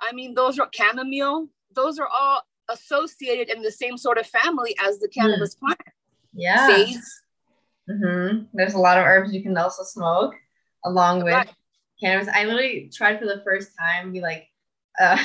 I 0.00 0.12
mean, 0.12 0.34
those 0.34 0.58
are 0.58 0.68
chamomile. 0.72 1.48
Those 1.74 1.98
are 1.98 2.08
all 2.08 2.42
associated 2.70 3.48
in 3.54 3.62
the 3.62 3.72
same 3.72 3.96
sort 3.96 4.18
of 4.18 4.26
family 4.26 4.74
as 4.80 4.98
the 5.00 5.08
cannabis 5.08 5.54
mm. 5.54 5.60
plant. 5.60 5.80
Yeah. 6.32 6.66
Sage. 6.66 6.96
Mm-hmm. 7.90 8.44
There's 8.52 8.74
a 8.74 8.78
lot 8.78 8.98
of 8.98 9.04
herbs 9.04 9.32
you 9.32 9.42
can 9.42 9.56
also 9.56 9.82
smoke 9.82 10.34
along 10.84 11.24
with 11.24 11.48
cannabis. 12.00 12.28
I 12.32 12.44
literally 12.44 12.90
tried 12.94 13.18
for 13.18 13.26
the 13.26 13.42
first 13.44 13.70
time. 13.78 14.12
We 14.12 14.20
like, 14.20 14.46
uh, 15.00 15.18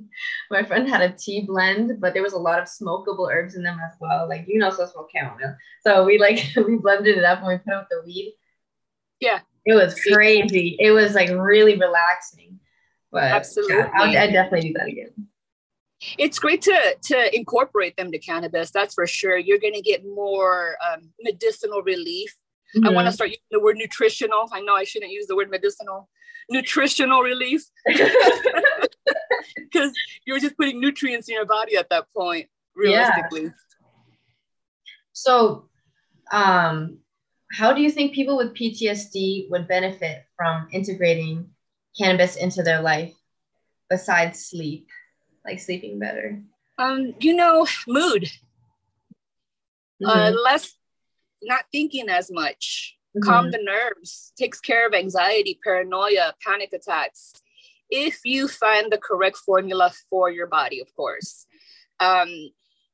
my 0.50 0.62
friend 0.64 0.88
had 0.88 1.02
a 1.02 1.12
tea 1.12 1.42
blend, 1.42 2.00
but 2.00 2.14
there 2.14 2.22
was 2.22 2.32
a 2.32 2.38
lot 2.38 2.58
of 2.58 2.66
smokable 2.66 3.32
herbs 3.32 3.54
in 3.54 3.62
them 3.62 3.78
as 3.84 3.96
well. 4.00 4.28
Like 4.28 4.44
you 4.46 4.58
know, 4.58 4.70
so 4.70 4.86
smoke 4.86 5.10
chamomile. 5.14 5.56
So 5.82 6.04
we 6.04 6.18
like 6.18 6.40
we 6.56 6.76
blended 6.76 7.18
it 7.18 7.24
up 7.24 7.38
and 7.38 7.48
we 7.48 7.58
put 7.58 7.74
out 7.74 7.86
the 7.90 8.02
weed. 8.04 8.34
Yeah, 9.20 9.40
it 9.66 9.74
was 9.74 9.94
crazy. 10.00 10.76
It 10.78 10.92
was 10.92 11.14
like 11.14 11.30
really 11.30 11.76
relaxing. 11.76 12.58
But 13.12 13.24
absolutely, 13.24 13.76
yeah, 13.76 13.90
I 13.94 14.06
would 14.06 14.32
definitely 14.32 14.68
do 14.68 14.74
that 14.78 14.88
again. 14.88 15.28
It's 16.18 16.38
great 16.38 16.62
to 16.62 16.96
to 17.02 17.36
incorporate 17.36 17.96
them 17.96 18.10
to 18.12 18.18
cannabis. 18.18 18.70
That's 18.70 18.94
for 18.94 19.06
sure. 19.06 19.36
You're 19.36 19.58
going 19.58 19.74
to 19.74 19.82
get 19.82 20.04
more 20.04 20.76
um, 20.86 21.10
medicinal 21.20 21.82
relief. 21.82 22.34
Mm-hmm. 22.74 22.86
I 22.86 22.90
want 22.92 23.06
to 23.06 23.12
start 23.12 23.30
using 23.30 23.42
the 23.50 23.60
word 23.60 23.76
nutritional. 23.76 24.48
I 24.52 24.60
know 24.60 24.74
I 24.74 24.84
shouldn't 24.84 25.12
use 25.12 25.26
the 25.26 25.36
word 25.36 25.50
medicinal. 25.50 26.08
Nutritional 26.48 27.20
relief, 27.20 27.62
because 29.56 29.92
you're 30.26 30.38
just 30.38 30.56
putting 30.56 30.80
nutrients 30.80 31.28
in 31.28 31.34
your 31.34 31.46
body 31.46 31.76
at 31.76 31.88
that 31.90 32.06
point. 32.16 32.48
Realistically. 32.74 33.44
Yeah. 33.44 33.50
So, 35.12 35.68
um, 36.32 36.98
how 37.52 37.72
do 37.72 37.82
you 37.82 37.90
think 37.90 38.14
people 38.14 38.36
with 38.36 38.54
PTSD 38.54 39.50
would 39.50 39.66
benefit 39.66 40.24
from 40.36 40.68
integrating 40.72 41.50
cannabis 41.98 42.36
into 42.36 42.62
their 42.62 42.80
life 42.80 43.12
besides 43.90 44.46
sleep, 44.46 44.86
like 45.44 45.60
sleeping 45.60 45.98
better? 45.98 46.40
Um, 46.78 47.14
you 47.20 47.34
know, 47.34 47.66
mood. 47.86 48.30
Uh, 50.02 50.08
mm-hmm. 50.08 50.34
Uh, 50.36 50.40
less 50.42 50.74
not 51.42 51.64
thinking 51.72 52.08
as 52.08 52.30
much, 52.30 52.96
mm-hmm. 53.16 53.28
calm 53.28 53.50
the 53.50 53.58
nerves, 53.62 54.32
takes 54.38 54.60
care 54.60 54.86
of 54.86 54.94
anxiety, 54.94 55.58
paranoia, 55.62 56.34
panic 56.46 56.72
attacks. 56.72 57.32
If 57.90 58.20
you 58.24 58.48
find 58.48 58.90
the 58.90 58.98
correct 58.98 59.38
formula 59.38 59.92
for 60.08 60.30
your 60.30 60.46
body, 60.46 60.80
of 60.80 60.94
course. 60.94 61.46
Um, 61.98 62.28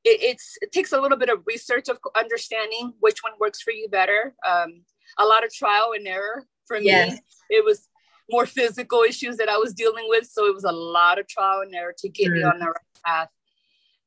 it, 0.03 0.39
it 0.61 0.71
takes 0.71 0.93
a 0.93 1.01
little 1.01 1.17
bit 1.17 1.29
of 1.29 1.43
research 1.45 1.89
of 1.89 1.99
understanding 2.15 2.93
which 2.99 3.23
one 3.23 3.33
works 3.39 3.61
for 3.61 3.71
you 3.71 3.89
better. 3.89 4.33
Um, 4.47 4.83
a 5.17 5.25
lot 5.25 5.43
of 5.43 5.53
trial 5.53 5.91
and 5.95 6.07
error 6.07 6.45
for 6.65 6.77
yes. 6.77 7.13
me. 7.13 7.19
It 7.49 7.65
was 7.65 7.87
more 8.29 8.45
physical 8.45 9.03
issues 9.03 9.37
that 9.37 9.49
I 9.49 9.57
was 9.57 9.73
dealing 9.73 10.05
with. 10.07 10.27
So 10.27 10.45
it 10.45 10.53
was 10.53 10.63
a 10.63 10.71
lot 10.71 11.19
of 11.19 11.27
trial 11.27 11.61
and 11.61 11.73
error 11.73 11.93
to 11.97 12.09
get 12.09 12.29
mm. 12.29 12.35
me 12.35 12.43
on 12.43 12.59
the 12.59 12.65
right 12.65 12.75
path. 13.05 13.29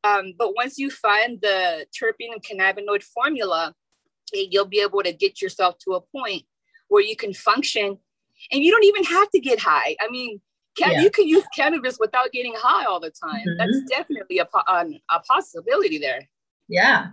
Um, 0.02 0.32
but 0.38 0.54
once 0.54 0.78
you 0.78 0.90
find 0.90 1.38
the 1.42 1.86
terpene 1.92 2.32
and 2.32 2.42
cannabinoid 2.42 3.02
formula, 3.02 3.74
you'll 4.32 4.66
be 4.66 4.80
able 4.80 5.02
to 5.02 5.12
get 5.12 5.42
yourself 5.42 5.76
to 5.84 5.92
a 5.92 6.00
point 6.00 6.44
where 6.88 7.02
you 7.02 7.16
can 7.16 7.34
function 7.34 7.98
and 8.50 8.62
you 8.62 8.70
don't 8.70 8.84
even 8.84 9.04
have 9.04 9.30
to 9.30 9.40
get 9.40 9.60
high. 9.60 9.96
I 10.00 10.08
mean, 10.10 10.40
can, 10.80 10.92
yeah. 10.92 11.02
you 11.02 11.10
can 11.10 11.28
use 11.28 11.44
cannabis 11.54 11.98
without 11.98 12.32
getting 12.32 12.54
high 12.56 12.84
all 12.86 13.00
the 13.00 13.10
time. 13.10 13.46
Mm-hmm. 13.46 13.58
That's 13.58 13.82
definitely 13.88 14.38
a, 14.38 14.48
a, 15.10 15.20
possibility 15.20 15.98
there. 15.98 16.28
Yeah. 16.68 17.08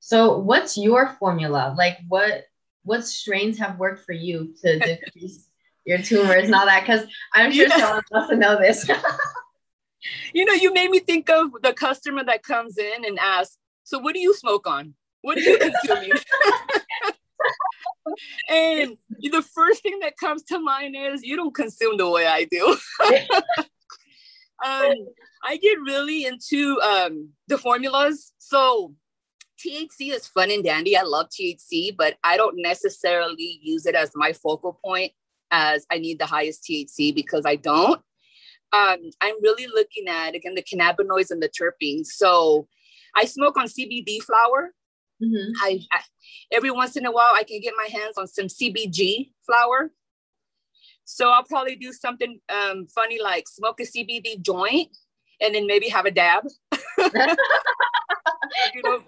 So 0.00 0.38
what's 0.38 0.76
your 0.76 1.16
formula? 1.18 1.74
Like 1.76 1.98
what 2.08 2.44
what 2.82 3.06
strains 3.06 3.58
have 3.58 3.78
worked 3.78 4.04
for 4.04 4.12
you 4.12 4.54
to 4.62 4.78
decrease 4.86 5.48
your 5.84 5.98
tumors 5.98 6.44
and 6.44 6.54
all 6.54 6.66
that? 6.66 6.80
Because 6.80 7.06
I'm 7.34 7.52
sure 7.52 7.68
yeah. 7.68 7.78
someone 7.78 8.02
wants 8.10 8.30
to 8.30 8.36
know 8.36 8.58
this. 8.58 8.88
you 10.34 10.44
know, 10.44 10.54
you 10.54 10.72
made 10.72 10.90
me 10.90 11.00
think 11.00 11.28
of 11.30 11.50
the 11.62 11.72
customer 11.72 12.24
that 12.24 12.42
comes 12.42 12.78
in 12.78 13.04
and 13.04 13.18
asks, 13.18 13.58
"So 13.84 13.98
what 13.98 14.14
do 14.14 14.20
you 14.20 14.34
smoke 14.34 14.66
on? 14.66 14.94
What 15.20 15.36
are 15.36 15.42
you 15.42 15.58
consuming?" 15.58 16.12
and 18.48 18.96
the 19.20 19.42
first 19.42 19.82
thing 19.82 19.98
that 20.00 20.16
comes 20.16 20.42
to 20.44 20.58
mind 20.58 20.96
is 20.96 21.22
you 21.22 21.36
don't 21.36 21.54
consume 21.54 21.96
the 21.96 22.08
way 22.08 22.26
I 22.26 22.44
do. 22.44 22.76
um, 24.64 24.94
I 25.42 25.56
get 25.60 25.78
really 25.84 26.24
into 26.24 26.80
um, 26.80 27.30
the 27.48 27.58
formulas. 27.58 28.32
So 28.38 28.94
THC 29.58 30.14
is 30.14 30.26
fun 30.26 30.50
and 30.50 30.64
dandy. 30.64 30.96
I 30.96 31.02
love 31.02 31.28
THC, 31.28 31.96
but 31.96 32.16
I 32.24 32.36
don't 32.36 32.56
necessarily 32.56 33.60
use 33.62 33.86
it 33.86 33.94
as 33.94 34.12
my 34.14 34.32
focal 34.32 34.78
point 34.84 35.12
as 35.50 35.86
I 35.90 35.98
need 35.98 36.18
the 36.18 36.26
highest 36.26 36.64
THC 36.64 37.14
because 37.14 37.44
I 37.44 37.56
don't. 37.56 38.00
Um, 38.72 38.98
I'm 39.20 39.42
really 39.42 39.66
looking 39.66 40.06
at 40.08 40.34
again 40.34 40.54
the 40.54 40.62
cannabinoids 40.62 41.30
and 41.30 41.42
the 41.42 41.48
terpenes. 41.48 42.06
So 42.06 42.68
I 43.16 43.24
smoke 43.24 43.56
on 43.56 43.66
CBD 43.66 44.22
flower. 44.22 44.72
Mm-hmm. 45.22 45.52
I, 45.62 45.80
I, 45.92 46.00
every 46.52 46.70
once 46.70 46.96
in 46.96 47.06
a 47.06 47.12
while 47.12 47.34
I 47.34 47.42
can 47.42 47.60
get 47.60 47.74
my 47.76 47.88
hands 47.90 48.16
on 48.16 48.26
some 48.26 48.46
CBG 48.46 49.32
flower. 49.46 49.90
So 51.04 51.30
I'll 51.30 51.44
probably 51.44 51.76
do 51.76 51.92
something 51.92 52.40
um, 52.48 52.86
funny 52.86 53.20
like 53.20 53.48
smoke 53.48 53.80
a 53.80 53.84
CBD 53.84 54.40
joint 54.40 54.96
and 55.40 55.54
then 55.54 55.66
maybe 55.66 55.88
have 55.88 56.06
a 56.06 56.10
dab. 56.10 56.44
you 56.98 58.82
know, 58.84 59.02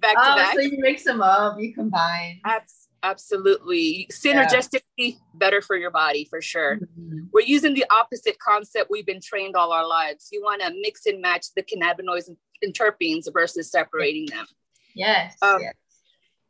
back 0.00 0.16
oh, 0.18 0.30
to 0.30 0.36
back. 0.36 0.54
So 0.54 0.60
you 0.60 0.78
mix 0.78 1.04
them 1.04 1.22
up, 1.22 1.56
you 1.58 1.72
combine. 1.72 2.40
That's 2.44 2.88
absolutely 3.02 4.08
synergistically 4.10 4.80
yeah. 4.96 5.12
better 5.34 5.60
for 5.60 5.76
your 5.76 5.90
body 5.90 6.26
for 6.28 6.40
sure. 6.40 6.76
Mm-hmm. 6.76 7.26
We're 7.32 7.46
using 7.46 7.74
the 7.74 7.84
opposite 7.90 8.38
concept 8.38 8.90
we've 8.90 9.06
been 9.06 9.20
trained 9.20 9.54
all 9.56 9.72
our 9.72 9.86
lives. 9.86 10.28
You 10.32 10.42
want 10.42 10.62
to 10.62 10.72
mix 10.80 11.06
and 11.06 11.20
match 11.20 11.46
the 11.54 11.62
cannabinoids 11.62 12.28
and 12.62 12.74
terpenes 12.74 13.32
versus 13.32 13.70
separating 13.70 14.26
them. 14.26 14.46
Yes. 14.94 15.36
Um, 15.42 15.60
yes. 15.60 15.74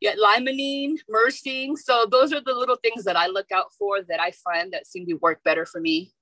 Yeah, 0.01 0.15
limonene, 0.17 0.97
myrcene. 1.11 1.79
So 1.79 2.07
those 2.11 2.33
are 2.33 2.41
the 2.41 2.53
little 2.53 2.77
things 2.77 3.05
that 3.05 3.17
I 3.17 3.27
look 3.29 3.51
out 3.53 3.73
for 3.79 4.03
that 4.03 4.21
I 4.21 4.33
find 4.33 4.73
that 4.73 4.87
seem 4.87 5.07
to 5.07 5.15
work 5.15 5.43
better 5.45 5.65
for 5.65 5.81
me. 5.81 6.13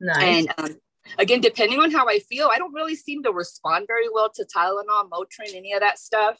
Nice. 0.00 0.22
And 0.22 0.54
um, 0.56 0.76
again, 1.18 1.40
depending 1.40 1.78
on 1.80 1.90
how 1.90 2.08
I 2.08 2.20
feel, 2.20 2.48
I 2.50 2.58
don't 2.58 2.72
really 2.72 2.96
seem 2.96 3.22
to 3.24 3.32
respond 3.32 3.86
very 3.86 4.08
well 4.12 4.30
to 4.34 4.44
Tylenol, 4.44 5.10
Motrin, 5.10 5.54
any 5.54 5.74
of 5.74 5.80
that 5.80 5.98
stuff. 5.98 6.38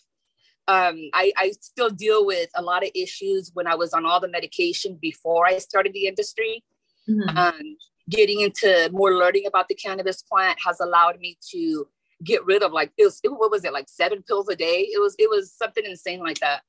Um, 0.67 1.11
I, 1.15 1.33
I 1.37 1.53
still 1.61 1.91
deal 1.91 2.27
with 2.27 2.51
a 2.55 2.63
lot 2.63 2.85
of 2.85 2.91
issues 2.95 3.51
when 3.55 3.67
I 3.67 3.75
was 3.75 3.93
on 3.93 4.07
all 4.07 4.21
the 4.21 4.29
medication 4.29 4.99
before 5.01 5.47
I 5.47 5.59
started 5.59 5.93
the 5.93 6.07
industry. 6.07 6.63
Mm-hmm. 7.09 7.37
Um, 7.37 7.77
getting 8.11 8.41
into 8.41 8.89
more 8.93 9.15
learning 9.15 9.45
about 9.47 9.69
the 9.69 9.75
cannabis 9.75 10.23
plant 10.23 10.59
has 10.65 10.81
allowed 10.81 11.19
me 11.21 11.39
to 11.51 11.89
get 12.25 12.45
rid 12.45 12.63
of 12.63 12.73
like 12.73 12.93
it 12.97 13.05
was 13.05 13.21
it, 13.23 13.29
what 13.29 13.51
was 13.51 13.65
it 13.65 13.73
like 13.73 13.89
seven 13.89 14.23
pills 14.23 14.49
a 14.49 14.57
day? 14.57 14.89
It 14.93 15.01
was 15.01 15.15
it 15.19 15.29
was 15.29 15.53
something 15.53 15.85
insane 15.85 16.21
like 16.21 16.41
that. 16.41 16.63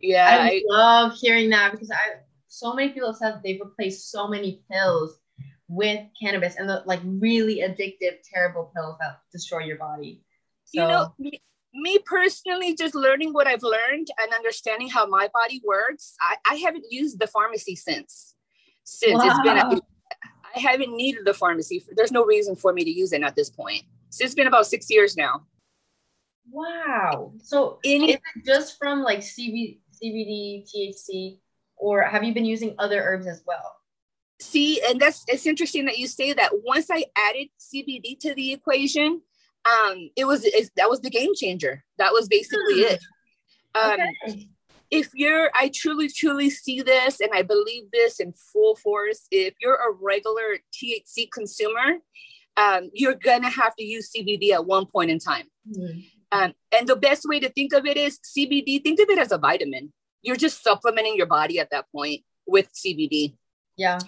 Yeah 0.00 0.26
i, 0.26 0.46
I 0.46 0.62
love 0.68 1.12
hearing 1.14 1.50
that 1.50 1.72
because 1.72 1.90
i 1.90 2.18
so 2.48 2.72
many 2.74 2.90
people 2.90 3.08
have 3.08 3.16
said 3.16 3.40
they've 3.42 3.60
replaced 3.60 4.10
so 4.10 4.28
many 4.28 4.62
pills 4.70 5.18
with 5.68 6.00
cannabis 6.20 6.56
and 6.56 6.68
the 6.68 6.82
like 6.86 7.00
really 7.04 7.56
addictive 7.56 8.18
terrible 8.32 8.70
pills 8.76 8.96
that 9.00 9.18
destroy 9.32 9.60
your 9.60 9.78
body. 9.78 10.22
So, 10.66 10.82
you 10.82 10.88
know 10.88 11.14
me, 11.18 11.42
me 11.72 11.98
personally 12.04 12.74
just 12.74 12.94
learning 12.94 13.32
what 13.32 13.46
i've 13.46 13.62
learned 13.62 14.08
and 14.20 14.32
understanding 14.32 14.88
how 14.88 15.06
my 15.06 15.28
body 15.34 15.60
works 15.64 16.14
i, 16.20 16.36
I 16.48 16.54
haven't 16.56 16.84
used 16.90 17.18
the 17.18 17.26
pharmacy 17.26 17.74
since 17.74 18.34
since 18.84 19.18
wow. 19.18 19.26
it's 19.26 19.40
been 19.40 19.58
a, 19.58 19.80
I 20.56 20.60
haven't 20.60 20.94
needed 20.94 21.24
the 21.24 21.34
pharmacy. 21.34 21.84
There's 21.96 22.12
no 22.12 22.24
reason 22.24 22.54
for 22.54 22.72
me 22.72 22.84
to 22.84 22.90
use 22.90 23.12
it 23.12 23.22
at 23.22 23.34
this 23.34 23.50
point 23.50 23.82
so 24.14 24.24
it's 24.24 24.34
been 24.34 24.46
about 24.46 24.66
six 24.66 24.88
years 24.88 25.16
now. 25.16 25.44
Wow. 26.48 27.32
So 27.42 27.80
In, 27.82 28.04
is 28.04 28.14
it 28.14 28.44
just 28.46 28.78
from 28.78 29.02
like 29.02 29.20
CB, 29.20 29.80
CBD, 29.90 30.64
THC, 30.64 31.38
or 31.76 32.02
have 32.02 32.22
you 32.22 32.32
been 32.32 32.44
using 32.44 32.76
other 32.78 33.02
herbs 33.02 33.26
as 33.26 33.42
well? 33.44 33.74
See, 34.40 34.80
and 34.88 35.00
that's 35.00 35.24
it's 35.26 35.46
interesting 35.46 35.86
that 35.86 35.98
you 35.98 36.06
say 36.06 36.32
that. 36.32 36.52
Once 36.64 36.90
I 36.92 37.06
added 37.16 37.48
CBD 37.58 38.18
to 38.20 38.34
the 38.34 38.52
equation, 38.52 39.20
um, 39.64 40.10
it 40.16 40.26
was 40.26 40.44
it, 40.44 40.70
that 40.76 40.88
was 40.88 41.00
the 41.00 41.10
game 41.10 41.34
changer. 41.34 41.84
That 41.98 42.12
was 42.12 42.28
basically 42.28 42.82
hmm. 42.82 42.94
it. 42.94 43.00
Um, 43.74 43.98
okay. 44.28 44.48
If 44.90 45.08
you're, 45.14 45.50
I 45.56 45.72
truly, 45.74 46.08
truly 46.08 46.50
see 46.50 46.80
this, 46.80 47.18
and 47.20 47.30
I 47.32 47.42
believe 47.42 47.90
this 47.92 48.20
in 48.20 48.32
full 48.32 48.76
force. 48.76 49.26
If 49.32 49.54
you're 49.60 49.74
a 49.74 49.92
regular 50.00 50.58
THC 50.72 51.32
consumer, 51.32 51.98
um, 52.56 52.90
you're 52.92 53.14
gonna 53.14 53.50
have 53.50 53.74
to 53.76 53.84
use 53.84 54.10
CBD 54.10 54.50
at 54.50 54.66
one 54.66 54.86
point 54.86 55.10
in 55.10 55.18
time. 55.18 55.46
Mm-hmm. 55.68 56.00
Um, 56.32 56.52
and 56.76 56.88
the 56.88 56.96
best 56.96 57.24
way 57.26 57.38
to 57.40 57.48
think 57.48 57.72
of 57.72 57.86
it 57.86 57.96
is 57.96 58.18
CBD. 58.18 58.82
Think 58.82 58.98
of 59.00 59.08
it 59.08 59.18
as 59.18 59.32
a 59.32 59.38
vitamin. 59.38 59.92
You're 60.22 60.36
just 60.36 60.62
supplementing 60.62 61.16
your 61.16 61.26
body 61.26 61.60
at 61.60 61.70
that 61.70 61.86
point 61.92 62.22
with 62.46 62.68
CBD. 62.74 63.36
Yeah. 63.76 63.98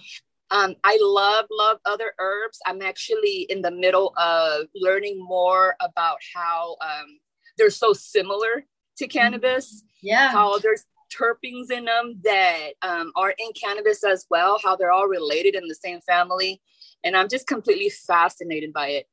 Um, 0.50 0.74
I 0.84 0.98
love 1.00 1.46
love 1.50 1.78
other 1.84 2.12
herbs. 2.18 2.58
I'm 2.66 2.82
actually 2.82 3.46
in 3.48 3.62
the 3.62 3.70
middle 3.70 4.12
of 4.16 4.66
learning 4.74 5.18
more 5.20 5.76
about 5.80 6.18
how 6.34 6.76
um, 6.80 7.18
they're 7.58 7.70
so 7.70 7.92
similar 7.92 8.64
to 8.98 9.04
mm-hmm. 9.04 9.18
cannabis. 9.18 9.82
Yeah. 10.02 10.30
How 10.30 10.58
there's 10.58 10.84
terpenes 11.12 11.70
in 11.70 11.84
them 11.84 12.20
that 12.24 12.70
um, 12.82 13.12
are 13.16 13.34
in 13.38 13.52
cannabis 13.60 14.04
as 14.04 14.26
well. 14.30 14.58
How 14.62 14.76
they're 14.76 14.92
all 14.92 15.06
related 15.06 15.54
in 15.54 15.68
the 15.68 15.74
same 15.74 16.00
family 16.00 16.60
and 17.06 17.16
I'm 17.16 17.28
just 17.28 17.46
completely 17.46 17.88
fascinated 17.88 18.72
by 18.72 18.88
it. 18.88 19.08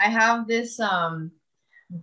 I 0.00 0.08
have 0.08 0.48
this 0.48 0.80
um 0.80 1.30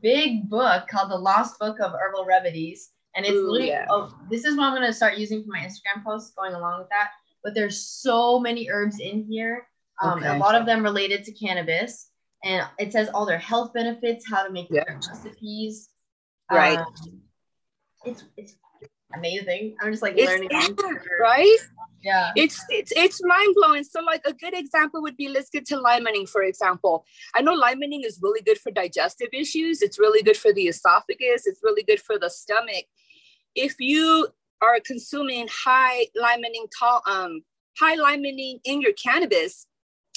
big 0.01 0.49
book 0.49 0.87
called 0.87 1.09
The 1.11 1.17
Lost 1.17 1.59
Book 1.59 1.79
of 1.81 1.91
Herbal 1.93 2.25
Remedies. 2.25 2.91
And 3.15 3.25
it's 3.25 3.35
Ooh, 3.35 3.57
yeah. 3.59 3.87
oh, 3.89 4.13
this 4.29 4.45
is 4.45 4.55
what 4.55 4.65
I'm 4.67 4.75
gonna 4.75 4.93
start 4.93 5.17
using 5.17 5.43
for 5.43 5.49
my 5.49 5.59
Instagram 5.59 6.03
posts 6.05 6.31
going 6.37 6.53
along 6.53 6.79
with 6.79 6.89
that. 6.89 7.09
but 7.43 7.55
there's 7.55 7.79
so 7.81 8.39
many 8.39 8.69
herbs 8.69 8.99
in 8.99 9.23
here. 9.23 9.67
Um, 10.01 10.19
Okay. 10.19 10.27
A 10.27 10.37
lot 10.37 10.55
of 10.55 10.65
them 10.65 10.83
related 10.83 11.23
to 11.25 11.31
cannabis, 11.33 12.11
and 12.43 12.67
it 12.77 12.91
says 12.93 13.09
all 13.13 13.25
their 13.25 13.39
health 13.39 13.73
benefits, 13.73 14.29
how 14.29 14.43
to 14.45 14.51
make 14.51 14.67
Yeah. 14.69 14.83
recipes. 15.09 15.89
Right. 16.51 16.77
Um, 16.79 17.21
it's 18.05 18.23
it's 18.37 18.55
amazing. 19.15 19.75
I'm 19.81 19.91
just 19.91 20.03
like 20.03 20.15
It's, 20.17 20.27
learning. 20.31 20.49
yeah, 20.51 20.67
right? 21.19 21.57
Yeah. 22.01 22.31
It's 22.35 22.63
it's 22.69 22.91
it's 22.95 23.23
mind 23.23 23.55
blowing. 23.55 23.83
So 23.83 24.01
like 24.01 24.21
a 24.25 24.33
good 24.33 24.53
example 24.53 25.01
would 25.01 25.17
be 25.17 25.27
let's 25.27 25.49
get 25.49 25.65
to 25.67 25.75
limonene, 25.77 26.29
for 26.29 26.43
example. 26.43 27.05
I 27.35 27.41
know 27.41 27.59
limonene 27.59 28.05
is 28.05 28.19
really 28.21 28.41
good 28.41 28.57
for 28.57 28.71
digestive 28.71 29.29
issues. 29.33 29.81
It's 29.81 29.99
really 29.99 30.23
good 30.23 30.37
for 30.37 30.53
the 30.53 30.67
esophagus. 30.67 31.45
It's 31.45 31.59
really 31.63 31.83
good 31.83 31.99
for 32.01 32.17
the 32.17 32.29
stomach. 32.29 32.85
If 33.55 33.75
you 33.79 34.27
are 34.61 34.79
consuming 34.79 35.47
high 35.51 36.05
limonene, 36.17 36.69
to- 36.79 37.11
um, 37.11 37.41
high 37.77 37.97
limonene 37.97 38.59
in 38.63 38.81
your 38.81 38.93
cannabis, 38.93 39.67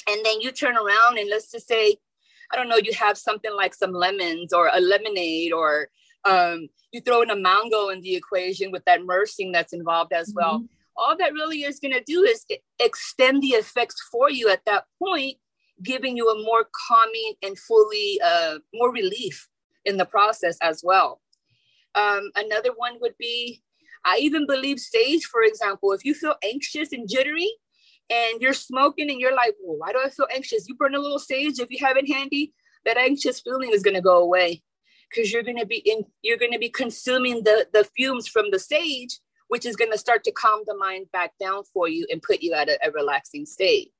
and 0.09 0.23
then 0.25 0.41
you 0.41 0.51
turn 0.51 0.75
around 0.77 1.17
and 1.17 1.29
let's 1.29 1.51
just 1.51 1.67
say, 1.67 1.97
I 2.51 2.55
don't 2.55 2.69
know, 2.69 2.77
you 2.77 2.93
have 2.93 3.17
something 3.17 3.53
like 3.55 3.73
some 3.73 3.91
lemons 3.93 4.53
or 4.53 4.69
a 4.73 4.79
lemonade 4.79 5.53
or 5.53 5.89
um, 6.25 6.67
you 6.91 7.01
throw 7.01 7.21
in 7.21 7.29
a 7.29 7.35
mango 7.35 7.89
in 7.89 8.01
the 8.01 8.15
equation 8.15 8.71
with 8.71 8.83
that 8.85 9.01
myrcene 9.01 9.51
that's 9.51 9.73
involved 9.73 10.13
as 10.13 10.31
well 10.35 10.59
Mhm. 10.59 10.67
All 10.95 11.15
that 11.17 11.33
really 11.33 11.63
is 11.63 11.79
going 11.79 11.93
to 11.93 12.03
do 12.05 12.23
is 12.23 12.45
extend 12.79 13.41
the 13.41 13.49
effects 13.49 13.95
for 14.11 14.29
you 14.29 14.49
at 14.49 14.65
that 14.65 14.85
point, 14.99 15.37
giving 15.81 16.15
you 16.17 16.29
a 16.29 16.43
more 16.43 16.67
calming 16.87 17.33
and 17.41 17.57
fully 17.57 18.19
uh, 18.23 18.59
more 18.73 18.91
relief 18.91 19.47
in 19.85 19.97
the 19.97 20.05
process 20.05 20.57
as 20.61 20.81
well. 20.83 21.21
Um, 21.95 22.31
another 22.35 22.71
one 22.75 22.97
would 23.01 23.15
be, 23.19 23.61
I 24.05 24.17
even 24.17 24.47
believe 24.47 24.79
sage, 24.79 25.25
for 25.25 25.43
example, 25.43 25.91
if 25.91 26.05
you 26.05 26.13
feel 26.13 26.35
anxious 26.43 26.91
and 26.91 27.09
jittery 27.09 27.49
and 28.09 28.41
you're 28.41 28.53
smoking 28.53 29.09
and 29.09 29.19
you're 29.19 29.35
like, 29.35 29.55
well, 29.63 29.77
why 29.77 29.91
do 29.91 29.99
I 30.03 30.09
feel 30.09 30.27
anxious? 30.33 30.67
You 30.67 30.75
burn 30.75 30.95
a 30.95 30.99
little 30.99 31.19
sage 31.19 31.59
if 31.59 31.69
you 31.69 31.85
have 31.85 31.97
it 31.97 32.11
handy, 32.11 32.53
that 32.85 32.97
anxious 32.97 33.39
feeling 33.39 33.71
is 33.71 33.83
going 33.83 33.95
to 33.95 34.01
go 34.01 34.17
away 34.17 34.61
because 35.09 35.31
you're 35.31 35.43
going 35.43 35.59
to 35.59 35.65
be 35.65 35.77
in, 35.77 36.05
you're 36.21 36.37
going 36.37 36.51
to 36.51 36.59
be 36.59 36.69
consuming 36.69 37.43
the, 37.43 37.67
the 37.71 37.83
fumes 37.95 38.27
from 38.27 38.51
the 38.51 38.59
sage 38.59 39.19
which 39.53 39.67
is 39.67 39.75
going 39.75 39.91
to 39.91 39.99
start 39.99 40.23
to 40.23 40.31
calm 40.31 40.61
the 40.65 40.75
mind 40.75 41.05
back 41.11 41.31
down 41.39 41.61
for 41.71 41.87
you 41.87 42.07
and 42.09 42.23
put 42.23 42.41
you 42.41 42.53
at 42.53 42.69
a, 42.69 42.87
a 42.87 42.89
relaxing 42.89 43.45
state. 43.45 43.93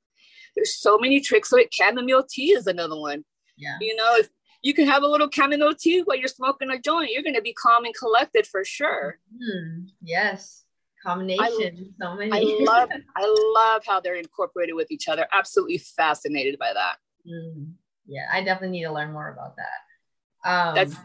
There's 0.55 0.73
so 0.73 0.97
many 0.97 1.21
tricks. 1.21 1.51
So 1.51 1.59
chamomile 1.71 2.25
tea 2.27 2.53
is 2.53 2.65
another 2.65 2.99
one. 2.99 3.23
Yeah. 3.55 3.77
You 3.79 3.95
know, 3.95 4.15
if 4.15 4.29
you 4.63 4.73
can 4.73 4.87
have 4.87 5.03
a 5.03 5.07
little 5.07 5.29
chamomile 5.31 5.75
tea 5.75 5.99
while 5.99 6.17
you're 6.17 6.27
smoking 6.27 6.71
a 6.71 6.79
joint, 6.79 7.11
you're 7.11 7.21
going 7.21 7.35
to 7.35 7.41
be 7.43 7.53
calm 7.53 7.85
and 7.85 7.93
collected 7.93 8.47
for 8.47 8.65
sure. 8.65 9.19
Hmm. 9.31 9.81
Yes. 10.01 10.63
Combination. 11.05 11.93
so 12.01 12.15
many. 12.15 12.31
I 12.31 12.63
love, 12.63 12.89
I 13.15 13.51
love 13.55 13.83
how 13.85 13.99
they're 13.99 14.15
incorporated 14.15 14.73
with 14.73 14.89
each 14.89 15.07
other. 15.07 15.27
Absolutely 15.31 15.77
fascinated 15.77 16.57
by 16.57 16.73
that. 16.73 16.95
Mm, 17.27 17.73
yeah, 18.07 18.25
I 18.33 18.43
definitely 18.43 18.79
need 18.79 18.85
to 18.85 18.91
learn 18.91 19.13
more 19.13 19.31
about 19.31 19.55
that. 19.57 20.49
Um, 20.49 20.73
That's 20.73 20.95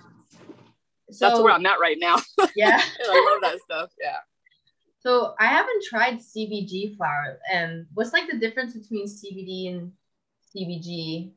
so, 1.10 1.28
that's 1.28 1.40
where 1.40 1.52
I'm 1.52 1.64
at 1.66 1.80
right 1.80 1.96
now. 1.98 2.16
yeah. 2.56 2.80
I 2.80 3.30
love 3.30 3.42
that 3.42 3.60
stuff. 3.60 3.90
Yeah. 4.00 4.16
So 5.00 5.34
I 5.38 5.46
haven't 5.46 5.84
tried 5.88 6.18
CBG 6.18 6.96
flower, 6.96 7.38
and 7.52 7.86
what's 7.94 8.12
like 8.12 8.28
the 8.28 8.38
difference 8.38 8.74
between 8.74 9.06
CBD 9.06 9.70
and 9.70 9.92
CBG? 10.54 11.32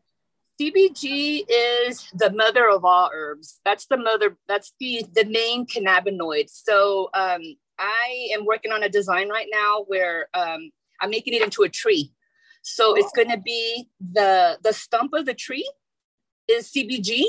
CBG 0.59 1.43
is 1.47 2.07
the 2.13 2.31
mother 2.31 2.69
of 2.69 2.85
all 2.85 3.09
herbs. 3.13 3.59
That's 3.63 3.85
the 3.85 3.97
mother. 3.97 4.37
That's 4.47 4.73
the 4.79 5.05
the 5.13 5.25
main 5.25 5.67
cannabinoid. 5.67 6.49
So 6.49 7.09
um, 7.13 7.41
I 7.77 8.29
am 8.33 8.45
working 8.45 8.71
on 8.71 8.83
a 8.83 8.89
design 8.89 9.29
right 9.29 9.47
now 9.51 9.83
where 9.87 10.27
um, 10.33 10.71
I'm 10.99 11.09
making 11.11 11.33
it 11.33 11.43
into 11.43 11.63
a 11.63 11.69
tree. 11.69 12.13
So 12.63 12.95
it's 12.95 13.11
going 13.15 13.29
to 13.29 13.39
be 13.39 13.89
the 13.99 14.57
the 14.63 14.73
stump 14.73 15.13
of 15.13 15.25
the 15.25 15.33
tree 15.33 15.69
is 16.47 16.71
CBG, 16.71 17.23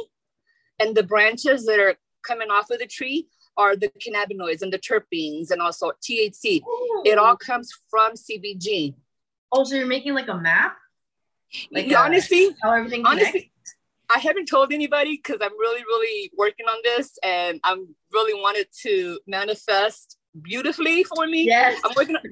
and 0.79 0.95
the 0.95 1.03
branches 1.03 1.67
that 1.67 1.79
are 1.79 1.97
coming 2.23 2.51
off 2.51 2.71
of 2.71 2.79
the 2.79 2.87
tree 2.87 3.29
are 3.57 3.77
the 3.77 3.89
cannabinoids 3.89 4.63
and 4.63 4.73
the 4.73 4.79
terpenes 4.79 5.51
and 5.51 5.61
also 5.61 5.93
THC. 6.03 6.63
It 7.05 7.19
all 7.19 7.37
comes 7.37 7.71
from 7.91 8.13
CBG. 8.13 8.95
Oh, 9.53 9.65
so 9.65 9.75
you're 9.77 9.87
making 9.87 10.15
like 10.15 10.29
a 10.29 10.37
map? 10.37 10.77
Like 11.71 11.87
Yeah, 11.87 12.01
a- 12.01 12.05
honestly, 12.05 12.49
How 12.63 12.73
everything 12.73 13.05
connects? 13.05 13.23
honestly 13.31 13.49
i 14.15 14.19
haven't 14.19 14.47
told 14.47 14.73
anybody 14.73 15.17
because 15.17 15.39
i'm 15.41 15.57
really 15.59 15.81
really 15.85 16.31
working 16.37 16.67
on 16.67 16.77
this 16.83 17.17
and 17.23 17.61
i'm 17.65 17.95
really 18.13 18.39
wanted 18.39 18.67
to 18.83 19.19
manifest 19.27 20.19
beautifully 20.43 21.03
for 21.05 21.27
me 21.27 21.45
Yes. 21.45 21.81
i'm 21.85 21.93
working 21.97 22.17
on, 22.17 22.23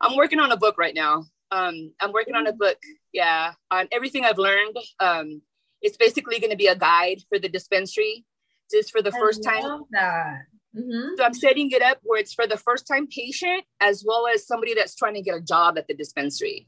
i'm 0.00 0.16
working 0.16 0.38
on 0.40 0.52
a 0.52 0.56
book 0.56 0.78
right 0.78 0.94
now 0.94 1.24
um 1.50 1.92
i'm 2.00 2.12
working 2.12 2.34
on 2.36 2.46
a 2.46 2.52
book 2.52 2.78
yeah 3.12 3.52
on 3.70 3.86
everything 3.92 4.24
i've 4.24 4.38
learned 4.38 4.76
um 5.00 5.42
it's 5.82 5.96
basically 5.98 6.38
going 6.38 6.52
to 6.52 6.56
be 6.56 6.68
a 6.68 6.76
guide 6.76 7.18
for 7.28 7.38
the 7.38 7.48
dispensary 7.50 8.24
just 8.70 8.90
for 8.90 9.02
the 9.02 9.12
I 9.14 9.18
first 9.18 9.42
time 9.44 9.82
that. 9.90 10.42
Mhm. 10.76 11.16
so 11.16 11.24
i'm 11.24 11.34
setting 11.34 11.70
it 11.70 11.82
up 11.82 11.98
where 12.02 12.20
it's 12.20 12.34
for 12.34 12.46
the 12.46 12.56
first 12.56 12.86
time 12.86 13.06
patient 13.06 13.64
as 13.80 14.04
well 14.06 14.26
as 14.26 14.46
somebody 14.46 14.74
that's 14.74 14.94
trying 14.94 15.14
to 15.14 15.22
get 15.22 15.34
a 15.34 15.40
job 15.40 15.78
at 15.78 15.88
the 15.88 15.94
dispensary 15.94 16.66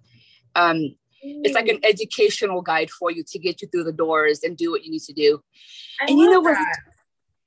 um 0.55 0.95
it's 1.21 1.55
like 1.55 1.69
an 1.69 1.81
educational 1.83 2.63
guide 2.63 2.91
for 2.91 3.11
you 3.11 3.25
to 3.27 3.39
get 3.39 3.61
you 3.61 3.69
through 3.69 3.85
the 3.85 3.93
doors 3.93 4.43
and 4.43 4.57
do 4.57 4.71
what 4.71 4.85
you 4.85 4.91
need 4.93 5.03
to 5.03 5.13
do. 5.13 5.43
I 6.01 6.07
and 6.09 6.19
you 6.19 6.31
know 6.31 6.41
what's, 6.41 6.79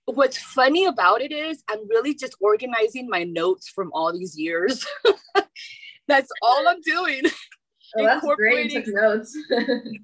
what's 0.06 0.38
funny 0.38 0.86
about 0.86 1.22
it 1.22 1.32
is 1.32 1.64
I'm 1.70 1.88
really 1.88 2.14
just 2.14 2.36
organizing 2.42 3.08
my 3.10 3.24
notes 3.24 3.70
from 3.70 3.90
all 3.94 4.12
these 4.12 4.38
years. 4.38 4.86
That's 6.08 6.30
all 6.42 6.68
I'm 6.68 6.82
doing. 6.82 7.24
Oh, 7.98 8.06
that's 8.06 8.26
great. 8.36 8.72
You 8.72 8.84
took 8.84 8.94
notes. 8.94 9.38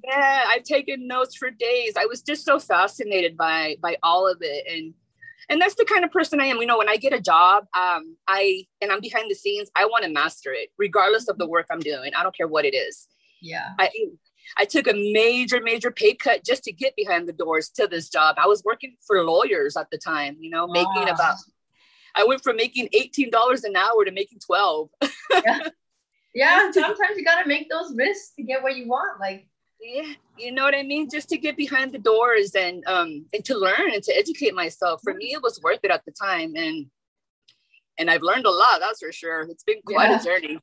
Yeah, 0.05 0.43
I've 0.47 0.63
taken 0.63 1.07
notes 1.07 1.35
for 1.35 1.49
days. 1.49 1.93
I 1.97 2.05
was 2.05 2.21
just 2.21 2.45
so 2.45 2.59
fascinated 2.59 3.35
by 3.35 3.77
by 3.81 3.97
all 4.03 4.29
of 4.29 4.37
it 4.41 4.65
and 4.69 4.93
and 5.49 5.61
that's 5.61 5.75
the 5.75 5.85
kind 5.85 6.03
of 6.03 6.11
person 6.11 6.39
I 6.41 6.45
am. 6.45 6.57
You 6.57 6.65
know, 6.65 6.77
when 6.77 6.89
I 6.89 6.97
get 6.97 7.13
a 7.13 7.21
job, 7.21 7.65
um, 7.77 8.17
I 8.27 8.65
and 8.81 8.91
I'm 8.91 9.01
behind 9.01 9.29
the 9.29 9.35
scenes, 9.35 9.69
I 9.75 9.85
want 9.85 10.03
to 10.03 10.09
master 10.09 10.53
it, 10.53 10.69
regardless 10.77 11.27
of 11.27 11.37
the 11.37 11.47
work 11.47 11.67
I'm 11.71 11.79
doing. 11.79 12.11
I 12.15 12.23
don't 12.23 12.35
care 12.35 12.47
what 12.47 12.65
it 12.65 12.75
is. 12.75 13.07
yeah. 13.41 13.73
I 13.79 13.89
I 14.57 14.65
took 14.65 14.87
a 14.87 14.93
major, 14.93 15.59
major 15.61 15.91
pay 15.91 16.13
cut 16.13 16.45
just 16.45 16.63
to 16.63 16.71
get 16.71 16.95
behind 16.95 17.27
the 17.27 17.33
doors 17.33 17.69
to 17.71 17.87
this 17.87 18.09
job. 18.09 18.37
I 18.39 18.47
was 18.47 18.63
working 18.63 18.95
for 19.05 19.23
lawyers 19.23 19.75
at 19.75 19.89
the 19.91 19.97
time, 19.97 20.37
you 20.39 20.49
know, 20.49 20.67
making 20.67 21.09
about 21.09 21.35
I 22.15 22.23
went 22.23 22.41
from 22.41 22.55
making 22.55 22.89
$18 22.95 23.63
an 23.63 23.75
hour 23.75 24.05
to 24.05 24.11
making 24.11 24.39
12. 24.39 24.89
Yeah. 26.33 26.71
Sometimes 26.71 27.17
you 27.17 27.25
gotta 27.25 27.47
make 27.47 27.67
those 27.67 27.95
risks 27.95 28.35
to 28.35 28.43
get 28.43 28.61
what 28.61 28.75
you 28.77 28.87
want. 28.87 29.19
Like, 29.19 29.47
Yeah, 29.79 30.13
you 30.37 30.51
know 30.51 30.63
what 30.63 30.75
I 30.75 30.83
mean? 30.83 31.09
Just 31.09 31.29
to 31.29 31.37
get 31.37 31.55
behind 31.55 31.91
the 31.93 31.99
doors 31.99 32.55
and 32.55 32.83
um 32.87 33.25
and 33.33 33.45
to 33.45 33.55
learn 33.57 33.91
and 33.93 34.03
to 34.03 34.11
educate 34.17 34.53
myself. 34.55 35.01
For 35.03 35.13
me, 35.13 35.33
it 35.33 35.41
was 35.41 35.61
worth 35.61 35.79
it 35.83 35.91
at 35.91 36.03
the 36.05 36.11
time. 36.11 36.55
And 36.55 36.87
and 37.99 38.09
I've 38.11 38.21
learned 38.21 38.45
a 38.45 38.51
lot, 38.51 38.79
that's 38.79 38.99
for 38.99 39.11
sure. 39.11 39.43
It's 39.49 39.63
been 39.63 39.81
quite 39.85 40.09
Yeah. 40.09 40.19
a 40.19 40.23
journey. 40.23 40.59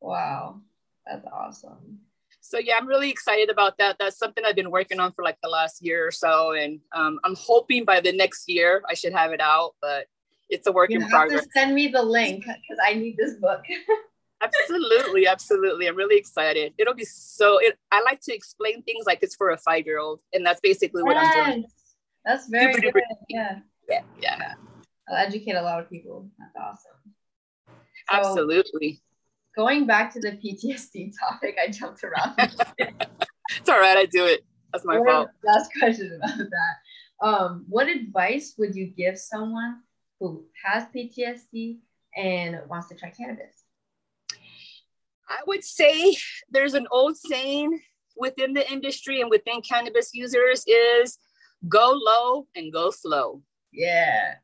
wow, 0.00 0.60
that's 1.06 1.26
awesome. 1.32 2.00
So 2.40 2.58
yeah, 2.58 2.76
I'm 2.78 2.86
really 2.86 3.10
excited 3.10 3.50
about 3.50 3.76
that. 3.78 3.96
That's 3.98 4.16
something 4.18 4.44
I've 4.44 4.54
been 4.54 4.70
working 4.70 5.00
on 5.00 5.12
for 5.12 5.24
like 5.24 5.38
the 5.42 5.48
last 5.48 5.82
year 5.84 6.06
or 6.06 6.10
so. 6.12 6.52
And 6.52 6.80
um, 6.94 7.18
I'm 7.24 7.34
hoping 7.36 7.84
by 7.84 8.00
the 8.00 8.12
next 8.12 8.48
year 8.48 8.82
I 8.88 8.94
should 8.94 9.12
have 9.12 9.32
it 9.32 9.40
out, 9.40 9.74
but 9.82 10.06
it's 10.48 10.66
a 10.68 10.72
work 10.72 10.90
You 10.90 10.96
in 10.96 11.02
have 11.02 11.10
progress. 11.10 11.44
to 11.44 11.50
send 11.52 11.74
me 11.74 11.88
the 11.88 12.02
link 12.02 12.44
because 12.44 12.78
I 12.86 12.94
need 12.94 13.16
this 13.16 13.34
book. 13.34 13.62
absolutely, 14.42 15.26
absolutely. 15.26 15.86
I'm 15.86 15.96
really 15.96 16.16
excited. 16.16 16.74
It'll 16.78 16.94
be 16.94 17.04
so 17.04 17.58
it 17.58 17.78
I 17.90 18.02
like 18.02 18.20
to 18.22 18.34
explain 18.34 18.82
things 18.82 19.06
like 19.06 19.20
it's 19.22 19.36
for 19.36 19.50
a 19.50 19.58
five-year-old, 19.58 20.20
and 20.32 20.44
that's 20.44 20.60
basically 20.60 21.02
what 21.02 21.16
I'm 21.16 21.44
doing. 21.44 21.64
That's 22.24 22.48
very 22.48 22.74
Super 22.74 22.92
good. 22.92 23.02
Yeah. 23.28 23.58
Yeah, 23.88 24.02
yeah, 24.20 24.54
I'll 25.08 25.16
educate 25.16 25.54
a 25.54 25.62
lot 25.62 25.80
of 25.80 25.88
people. 25.88 26.28
That's 26.38 26.56
awesome. 26.56 27.14
So, 27.66 28.16
absolutely. 28.16 29.00
Going 29.56 29.86
back 29.86 30.12
to 30.14 30.20
the 30.20 30.32
PTSD 30.32 31.12
topic, 31.20 31.56
I 31.62 31.70
jumped 31.70 32.02
around. 32.04 32.36
It's 33.58 33.68
all 33.68 33.78
right, 33.78 33.96
I 33.96 34.06
do 34.06 34.26
it. 34.26 34.44
That's 34.72 34.84
my 34.84 34.98
One 34.98 35.08
fault. 35.08 35.28
Last 35.44 35.70
question 35.78 36.20
about 36.22 36.36
that. 36.36 37.26
Um, 37.26 37.64
what 37.68 37.88
advice 37.88 38.54
would 38.58 38.74
you 38.74 38.88
give 38.88 39.16
someone 39.16 39.82
who 40.18 40.44
has 40.64 40.84
PTSD 40.94 41.78
and 42.16 42.58
wants 42.68 42.88
to 42.88 42.96
try 42.96 43.10
cannabis? 43.10 43.55
I 45.28 45.38
would 45.46 45.64
say 45.64 46.16
there's 46.50 46.74
an 46.74 46.86
old 46.90 47.16
saying 47.16 47.80
within 48.16 48.52
the 48.54 48.70
industry 48.70 49.20
and 49.20 49.30
within 49.30 49.60
cannabis 49.60 50.10
users 50.14 50.64
is 50.66 51.18
go 51.68 51.92
low 51.94 52.46
and 52.54 52.72
go 52.72 52.90
slow. 52.90 53.42
Yeah. 53.72 54.34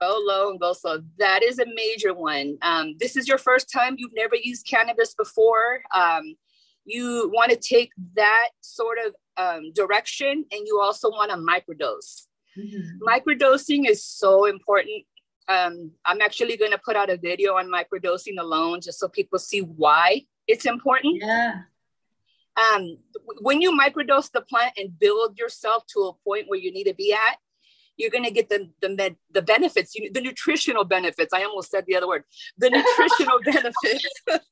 go 0.00 0.18
low 0.26 0.50
and 0.50 0.58
go 0.58 0.72
slow. 0.72 0.98
That 1.18 1.42
is 1.42 1.58
a 1.58 1.66
major 1.74 2.12
one. 2.12 2.58
Um, 2.62 2.94
this 2.98 3.16
is 3.16 3.28
your 3.28 3.38
first 3.38 3.70
time, 3.70 3.94
you've 3.98 4.14
never 4.14 4.34
used 4.34 4.66
cannabis 4.66 5.14
before. 5.14 5.82
Um, 5.94 6.34
you 6.84 7.30
want 7.32 7.50
to 7.50 7.56
take 7.56 7.90
that 8.16 8.48
sort 8.60 8.98
of 9.06 9.14
um, 9.36 9.72
direction 9.72 10.44
and 10.50 10.66
you 10.66 10.80
also 10.80 11.08
want 11.10 11.30
to 11.30 11.36
microdose. 11.36 12.26
Mhm. 12.58 12.98
Microdosing 13.00 13.88
is 13.88 14.04
so 14.04 14.44
important. 14.44 15.04
Um, 15.48 15.92
I'm 16.04 16.20
actually 16.20 16.56
going 16.56 16.70
to 16.70 16.78
put 16.78 16.96
out 16.96 17.10
a 17.10 17.16
video 17.16 17.54
on 17.54 17.70
microdosing 17.70 18.38
alone 18.38 18.80
just 18.80 18.98
so 18.98 19.08
people 19.08 19.38
see 19.38 19.60
why 19.60 20.22
it's 20.46 20.66
important. 20.66 21.18
Yeah. 21.20 21.62
Um, 22.56 22.98
when 23.40 23.60
you 23.60 23.72
microdose 23.72 24.30
the 24.30 24.40
plant 24.40 24.74
and 24.76 24.98
build 24.98 25.38
yourself 25.38 25.86
to 25.88 26.00
a 26.00 26.12
point 26.24 26.48
where 26.48 26.58
you 26.58 26.72
need 26.72 26.84
to 26.84 26.94
be 26.94 27.12
at, 27.12 27.38
you're 27.96 28.10
going 28.10 28.24
to 28.24 28.30
get 28.30 28.48
the 28.48 28.70
the, 28.80 28.88
med, 28.88 29.16
the 29.30 29.42
benefits, 29.42 29.94
you, 29.94 30.12
the 30.12 30.20
nutritional 30.20 30.84
benefits. 30.84 31.32
I 31.32 31.44
almost 31.44 31.70
said 31.70 31.84
the 31.86 31.96
other 31.96 32.08
word, 32.08 32.24
the 32.58 32.70
nutritional 32.70 33.40
benefits 33.44 34.08
that, 34.26 34.42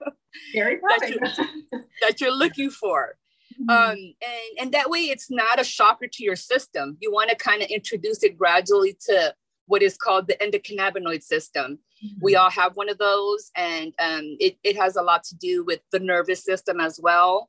you're, 1.09 1.81
that 2.01 2.21
you're 2.21 2.37
looking 2.37 2.71
for. 2.71 3.17
Mm-hmm. 3.61 3.71
Um, 3.71 3.97
and, 3.97 4.61
and 4.61 4.73
that 4.73 4.91
way 4.91 5.01
it's 5.01 5.31
not 5.31 5.61
a 5.61 5.65
shocker 5.65 6.07
to 6.07 6.25
your 6.25 6.37
system. 6.37 6.97
You 7.01 7.13
want 7.13 7.31
to 7.31 7.37
kind 7.37 7.63
of 7.63 7.69
introduce 7.69 8.23
it 8.23 8.39
gradually 8.39 8.97
to 9.07 9.35
what 9.67 9.83
is 9.83 9.97
called 9.97 10.27
the 10.27 10.35
endocannabinoid 10.35 11.23
system. 11.23 11.79
Mm-hmm. 12.05 12.19
We 12.21 12.37
all 12.37 12.51
have 12.51 12.77
one 12.77 12.89
of 12.89 12.99
those, 12.99 13.51
and 13.57 13.93
um, 13.99 14.37
it, 14.41 14.57
it 14.63 14.77
has 14.77 14.97
a 14.97 15.03
lot 15.03 15.25
to 15.25 15.37
do 15.37 15.65
with 15.65 15.81
the 15.93 16.01
nervous 16.01 16.45
system 16.45 16.81
as 16.81 16.99
well. 17.03 17.49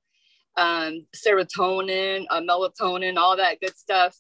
Um, 0.56 1.08
serotonin, 1.16 2.26
uh, 2.30 2.42
melatonin, 2.42 3.18
all 3.18 3.38
that 3.38 3.60
good 3.60 3.76
stuff. 3.76 4.16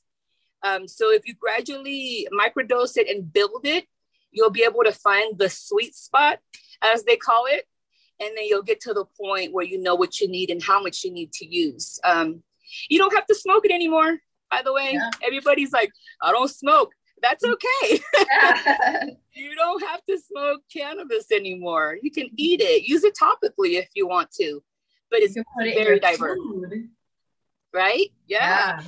Um, 0.63 0.87
so 0.87 1.11
if 1.11 1.27
you 1.27 1.35
gradually 1.35 2.27
microdose 2.31 2.97
it 2.97 3.07
and 3.09 3.31
build 3.31 3.61
it, 3.65 3.85
you'll 4.31 4.49
be 4.49 4.63
able 4.63 4.83
to 4.83 4.91
find 4.91 5.37
the 5.37 5.49
sweet 5.49 5.93
spot, 5.93 6.39
as 6.81 7.03
they 7.03 7.15
call 7.15 7.45
it, 7.47 7.65
and 8.19 8.31
then 8.35 8.45
you'll 8.45 8.63
get 8.63 8.81
to 8.81 8.93
the 8.93 9.05
point 9.19 9.53
where 9.53 9.65
you 9.65 9.79
know 9.81 9.95
what 9.95 10.19
you 10.19 10.27
need 10.27 10.49
and 10.49 10.63
how 10.63 10.81
much 10.81 11.03
you 11.03 11.11
need 11.11 11.31
to 11.33 11.45
use. 11.45 11.99
Um, 12.03 12.43
you 12.89 12.97
don't 12.97 13.13
have 13.13 13.27
to 13.27 13.35
smoke 13.35 13.65
it 13.65 13.71
anymore. 13.71 14.17
By 14.49 14.61
the 14.63 14.73
way, 14.73 14.91
yeah. 14.93 15.09
everybody's 15.23 15.71
like, 15.71 15.91
I 16.21 16.31
don't 16.31 16.49
smoke. 16.49 16.93
That's 17.23 17.43
okay. 17.43 17.99
you 19.33 19.55
don't 19.55 19.83
have 19.83 20.05
to 20.07 20.19
smoke 20.19 20.61
cannabis 20.71 21.31
anymore. 21.31 21.97
You 22.03 22.11
can 22.11 22.29
eat 22.35 22.61
it, 22.61 22.83
use 22.83 23.03
it 23.03 23.17
topically 23.19 23.79
if 23.79 23.89
you 23.95 24.07
want 24.07 24.29
to, 24.41 24.61
but 25.09 25.21
it's 25.21 25.35
very 25.57 25.99
diverse. 25.99 26.37
Food. 26.37 26.89
Right? 27.73 28.11
yeah. 28.27 28.79
yeah 28.79 28.87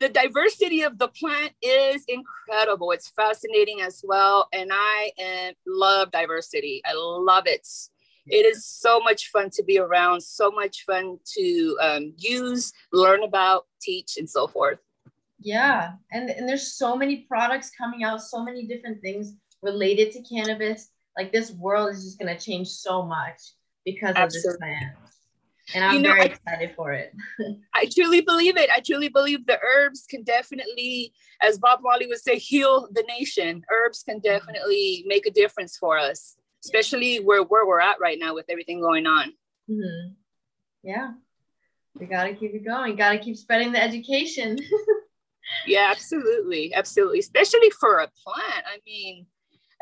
the 0.00 0.08
diversity 0.10 0.82
of 0.82 0.98
the 0.98 1.08
plant 1.08 1.52
is 1.62 2.04
incredible. 2.08 2.90
It's 2.90 3.08
fascinating 3.08 3.80
as 3.80 4.04
well. 4.06 4.48
And 4.52 4.70
I 4.72 5.12
am, 5.18 5.54
love 5.66 6.10
diversity. 6.10 6.82
I 6.84 6.92
love 6.94 7.44
it. 7.46 7.66
It 8.26 8.46
is 8.46 8.66
so 8.66 9.00
much 9.00 9.30
fun 9.30 9.50
to 9.50 9.62
be 9.62 9.78
around, 9.78 10.22
so 10.22 10.50
much 10.50 10.84
fun 10.84 11.18
to 11.36 11.78
um, 11.80 12.12
use, 12.18 12.72
learn 12.92 13.22
about, 13.22 13.66
teach, 13.80 14.16
and 14.16 14.28
so 14.28 14.46
forth. 14.46 14.78
Yeah. 15.44 15.92
And, 16.10 16.28
and 16.30 16.48
there's 16.48 16.74
so 16.74 16.96
many 16.96 17.26
products 17.28 17.70
coming 17.78 18.02
out, 18.02 18.20
so 18.20 18.42
many 18.42 18.66
different 18.66 19.00
things 19.02 19.34
related 19.62 20.10
to 20.12 20.22
cannabis. 20.22 20.90
Like 21.16 21.32
this 21.32 21.52
world 21.52 21.90
is 21.90 22.02
just 22.02 22.18
going 22.18 22.36
to 22.36 22.42
change 22.42 22.68
so 22.68 23.04
much 23.04 23.40
because 23.84 24.16
Absolutely. 24.16 24.50
of 24.50 24.50
this 24.50 24.56
plant 24.56 24.94
and 25.72 25.84
I'm 25.84 25.94
you 25.94 26.00
know, 26.00 26.10
very 26.10 26.22
I, 26.22 26.24
excited 26.24 26.72
for 26.76 26.92
it. 26.92 27.14
I 27.74 27.86
truly 27.86 28.20
believe 28.20 28.56
it. 28.56 28.68
I 28.74 28.80
truly 28.80 29.08
believe 29.08 29.46
the 29.46 29.58
herbs 29.62 30.04
can 30.08 30.22
definitely, 30.22 31.14
as 31.40 31.58
Bob 31.58 31.80
Marley 31.82 32.06
would 32.06 32.18
say, 32.18 32.38
heal 32.38 32.88
the 32.92 33.04
nation. 33.08 33.62
Herbs 33.72 34.02
can 34.02 34.18
definitely 34.18 35.04
make 35.06 35.26
a 35.26 35.30
difference 35.30 35.76
for 35.76 35.98
us, 35.98 36.36
especially 36.64 37.16
where, 37.18 37.42
where 37.42 37.66
we're 37.66 37.80
at 37.80 38.00
right 38.00 38.18
now 38.18 38.34
with 38.34 38.46
everything 38.48 38.80
going 38.80 39.06
on. 39.06 39.32
Mm-hmm. 39.70 40.12
Yeah, 40.82 41.12
we 41.98 42.06
got 42.06 42.24
to 42.24 42.34
keep 42.34 42.54
it 42.54 42.64
going. 42.64 42.96
Got 42.96 43.12
to 43.12 43.18
keep 43.18 43.36
spreading 43.36 43.72
the 43.72 43.82
education. 43.82 44.58
yeah, 45.66 45.88
absolutely, 45.90 46.74
absolutely. 46.74 47.18
Especially 47.18 47.70
for 47.80 47.98
a 47.98 48.10
plant. 48.24 48.64
I 48.66 48.78
mean, 48.86 49.26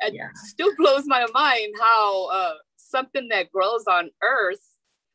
it 0.01 0.15
yeah. 0.15 0.29
still 0.35 0.75
blows 0.77 1.05
my 1.07 1.27
mind 1.33 1.75
how 1.81 2.29
uh, 2.29 2.55
something 2.77 3.29
that 3.29 3.51
grows 3.53 3.85
on 3.87 4.11
Earth 4.23 4.61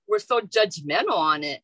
we're 0.07 0.19
so 0.19 0.41
judgmental 0.41 1.17
on 1.17 1.43
it. 1.43 1.62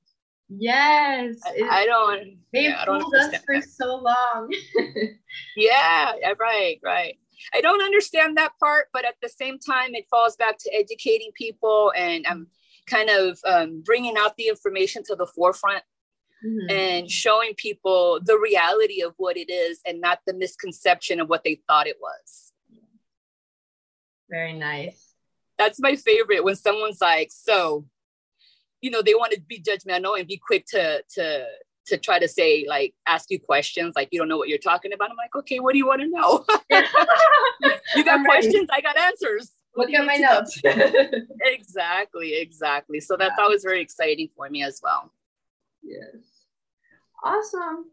Yes. 0.50 1.38
I, 1.46 1.68
I 1.72 1.86
don't 1.86 2.38
they've 2.52 2.70
yeah, 2.70 2.86
fooled 2.86 3.14
us 3.16 3.36
for 3.46 3.56
that. 3.56 3.64
so 3.64 3.96
long. 3.96 4.54
yeah, 5.56 6.14
right, 6.40 6.80
right. 6.84 7.18
I 7.54 7.62
don't 7.62 7.82
understand 7.82 8.38
that 8.38 8.52
part, 8.60 8.88
but 8.94 9.06
at 9.06 9.16
the 9.22 9.30
same 9.30 9.58
time, 9.58 9.96
it 9.96 10.06
falls 10.10 10.36
back 10.36 10.58
to 10.60 10.74
educating 10.74 11.32
people 11.34 11.92
and 11.98 12.26
I'm 12.28 12.38
um, 12.38 12.48
kind 12.86 13.10
of 13.10 13.40
um, 13.46 13.82
bringing 13.84 14.16
out 14.18 14.36
the 14.38 14.48
information 14.48 15.04
to 15.06 15.16
the 15.16 15.28
forefront 15.28 15.84
mm-hmm. 16.46 16.70
and 16.70 17.10
showing 17.10 17.54
people 17.56 18.20
the 18.24 18.38
reality 18.38 19.02
of 19.02 19.14
what 19.18 19.38
it 19.38 19.50
is 19.52 19.80
and 19.86 20.02
not 20.02 20.20
the 20.26 20.34
misconception 20.34 21.20
of 21.20 21.30
what 21.30 21.44
they 21.44 21.60
thought 21.68 21.88
it 21.88 21.98
was. 22.02 22.52
Very 24.30 24.54
nice. 24.54 25.14
That's 25.58 25.80
my 25.80 25.96
favorite 25.96 26.44
when 26.44 26.56
someone's 26.56 27.02
like, 27.02 27.30
So, 27.32 27.86
you 28.84 28.92
know 28.92 29.02
they 29.02 29.16
want 29.16 29.32
to 29.32 29.42
be 29.42 29.62
judgmental 29.62 30.20
and 30.20 30.28
be 30.28 30.38
quick 30.38 30.66
to 30.68 31.02
to 31.16 31.46
to 31.86 31.98
try 31.98 32.20
to 32.20 32.28
say 32.28 32.66
like 32.68 32.94
ask 33.08 33.32
you 33.32 33.40
questions 33.40 33.94
like 33.96 34.10
you 34.12 34.20
don't 34.20 34.28
know 34.28 34.38
what 34.38 34.50
you're 34.50 34.58
talking 34.58 34.94
about. 34.94 35.10
I'm 35.10 35.18
like 35.18 35.36
okay 35.36 35.60
what 35.60 35.72
do 35.72 35.78
you 35.80 35.88
want 35.88 36.02
to 36.02 36.08
know? 36.08 36.46
You 37.96 38.04
got 38.04 38.26
questions 38.26 38.68
i 38.74 38.82
got 38.82 38.98
answers. 38.98 39.52
Look 39.76 39.92
at 39.92 40.06
my 40.06 40.18
notes 40.18 40.62
exactly 41.46 42.36
exactly. 42.36 43.00
So 43.00 43.16
that's 43.16 43.36
yeah. 43.38 43.44
always 43.44 43.64
very 43.64 43.82
exciting 43.82 44.30
for 44.36 44.50
me 44.50 44.64
as 44.64 44.82
well. 44.84 45.12
Yes 45.82 46.33
awesome 47.24 47.86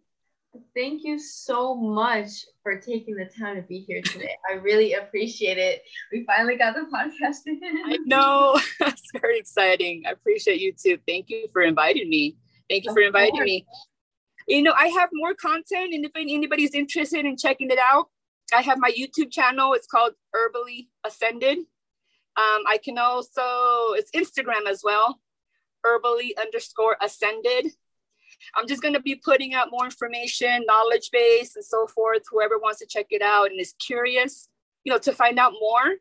Thank 0.74 1.04
you 1.04 1.18
so 1.18 1.76
much 1.76 2.44
for 2.62 2.80
taking 2.80 3.14
the 3.14 3.26
time 3.26 3.56
to 3.56 3.62
be 3.62 3.80
here 3.80 4.02
today. 4.02 4.34
I 4.50 4.54
really 4.54 4.94
appreciate 4.94 5.58
it. 5.58 5.82
We 6.12 6.24
finally 6.24 6.56
got 6.56 6.74
the 6.74 6.86
podcast 6.92 7.46
in. 7.46 7.60
I 7.62 7.98
know. 8.04 8.60
It's 8.80 9.10
very 9.20 9.38
exciting. 9.38 10.02
I 10.06 10.10
appreciate 10.10 10.60
you 10.60 10.72
too. 10.72 10.98
Thank 11.06 11.30
you 11.30 11.46
for 11.52 11.62
inviting 11.62 12.08
me. 12.08 12.36
Thank 12.68 12.84
you 12.84 12.90
of 12.90 12.96
for 12.96 13.02
inviting 13.02 13.34
course. 13.34 13.44
me. 13.44 13.66
You 14.48 14.62
know, 14.62 14.72
I 14.76 14.88
have 14.88 15.10
more 15.12 15.34
content, 15.34 15.94
and 15.94 16.04
if 16.04 16.12
anybody's 16.16 16.74
interested 16.74 17.24
in 17.24 17.36
checking 17.36 17.70
it 17.70 17.78
out, 17.78 18.08
I 18.54 18.62
have 18.62 18.78
my 18.78 18.90
YouTube 18.90 19.30
channel. 19.30 19.74
It's 19.74 19.86
called 19.86 20.14
Herbally 20.34 20.88
Ascended. 21.06 21.58
Um, 21.58 22.62
I 22.68 22.78
can 22.82 22.98
also, 22.98 23.92
it's 23.94 24.10
Instagram 24.10 24.68
as 24.68 24.82
well, 24.82 25.20
Herbally 25.86 26.30
underscore 26.40 26.96
Ascended. 27.00 27.72
I'm 28.56 28.66
just 28.66 28.82
going 28.82 28.94
to 28.94 29.00
be 29.00 29.14
putting 29.14 29.54
out 29.54 29.68
more 29.70 29.84
information, 29.84 30.64
knowledge 30.66 31.10
base, 31.12 31.56
and 31.56 31.64
so 31.64 31.86
forth. 31.86 32.22
Whoever 32.30 32.58
wants 32.58 32.80
to 32.80 32.86
check 32.86 33.06
it 33.10 33.22
out 33.22 33.50
and 33.50 33.60
is 33.60 33.74
curious, 33.84 34.48
you 34.84 34.92
know, 34.92 34.98
to 34.98 35.12
find 35.12 35.38
out 35.38 35.52
more. 35.60 35.96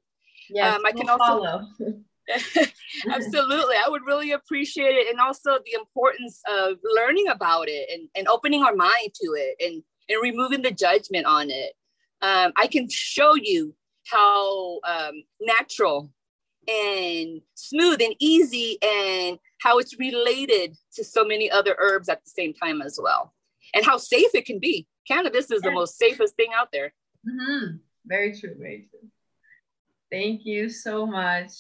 Yeah, 0.49 0.75
um, 0.75 0.85
I 0.85 0.91
can 0.91 1.09
also 1.09 1.25
follow. 1.25 1.67
Absolutely. 3.09 3.75
I 3.75 3.89
would 3.89 4.03
really 4.05 4.31
appreciate 4.31 4.95
it. 4.95 5.09
And 5.09 5.19
also 5.19 5.57
the 5.65 5.73
importance 5.73 6.41
of 6.47 6.77
learning 6.95 7.27
about 7.27 7.67
it 7.67 7.89
and, 7.91 8.07
and 8.15 8.27
opening 8.27 8.63
our 8.63 8.75
mind 8.75 9.13
to 9.15 9.33
it 9.35 9.55
and, 9.59 9.83
and 10.07 10.21
removing 10.21 10.61
the 10.61 10.71
judgment 10.71 11.25
on 11.25 11.49
it. 11.49 11.73
Um, 12.21 12.51
I 12.55 12.67
can 12.67 12.87
show 12.89 13.35
you 13.35 13.75
how 14.11 14.79
um, 14.87 15.23
natural 15.41 16.11
and 16.67 17.41
smooth 17.55 18.01
and 18.01 18.15
easy 18.19 18.77
and 18.81 19.39
how 19.59 19.77
it's 19.77 19.99
related 19.99 20.75
to 20.93 21.03
so 21.03 21.23
many 21.23 21.49
other 21.49 21.75
herbs 21.77 22.09
at 22.09 22.23
the 22.23 22.29
same 22.29 22.53
time 22.53 22.81
as 22.81 22.99
well, 23.01 23.33
and 23.73 23.85
how 23.85 23.97
safe 23.97 24.33
it 24.33 24.45
can 24.45 24.59
be. 24.59 24.87
Cannabis 25.07 25.49
is 25.51 25.61
the 25.61 25.71
most 25.71 25.97
safest 25.97 26.35
thing 26.35 26.49
out 26.55 26.71
there. 26.71 26.93
Mm-hmm. 27.27 27.77
Very 28.05 28.37
true. 28.39 28.55
Very 28.57 28.87
true. 28.89 29.09
Thank 30.11 30.45
you 30.45 30.69
so 30.69 31.05
much. 31.05 31.51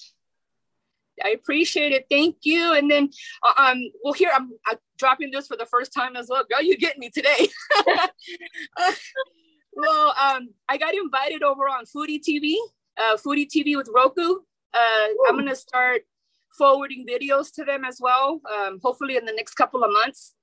I 1.23 1.29
appreciate 1.29 1.91
it. 1.91 2.05
Thank 2.09 2.37
you. 2.43 2.73
And 2.73 2.89
then, 2.89 3.09
uh, 3.43 3.61
um, 3.61 3.91
well, 4.03 4.13
here 4.13 4.31
I'm, 4.33 4.51
I'm, 4.67 4.77
dropping 4.97 5.31
this 5.31 5.47
for 5.47 5.55
the 5.55 5.65
first 5.65 5.93
time 5.93 6.17
as 6.17 6.27
well. 6.29 6.43
Girl, 6.49 6.61
you 6.61 6.77
get 6.77 6.97
me 6.97 7.09
today. 7.09 7.47
uh, 7.77 8.91
well, 9.73 10.13
um, 10.21 10.49
I 10.67 10.77
got 10.77 10.93
invited 10.93 11.41
over 11.41 11.69
on 11.69 11.85
Foodie 11.85 12.19
TV, 12.19 12.55
uh, 12.97 13.15
Foodie 13.15 13.47
TV 13.47 13.77
with 13.77 13.89
Roku. 13.93 14.39
Uh, 14.73 15.07
I'm 15.27 15.37
gonna 15.37 15.55
start 15.55 16.01
forwarding 16.57 17.05
videos 17.07 17.51
to 17.53 17.63
them 17.63 17.85
as 17.85 17.99
well, 18.01 18.41
um, 18.51 18.79
hopefully 18.83 19.17
in 19.17 19.25
the 19.25 19.33
next 19.33 19.55
couple 19.55 19.83
of 19.83 19.91
months. 19.91 20.33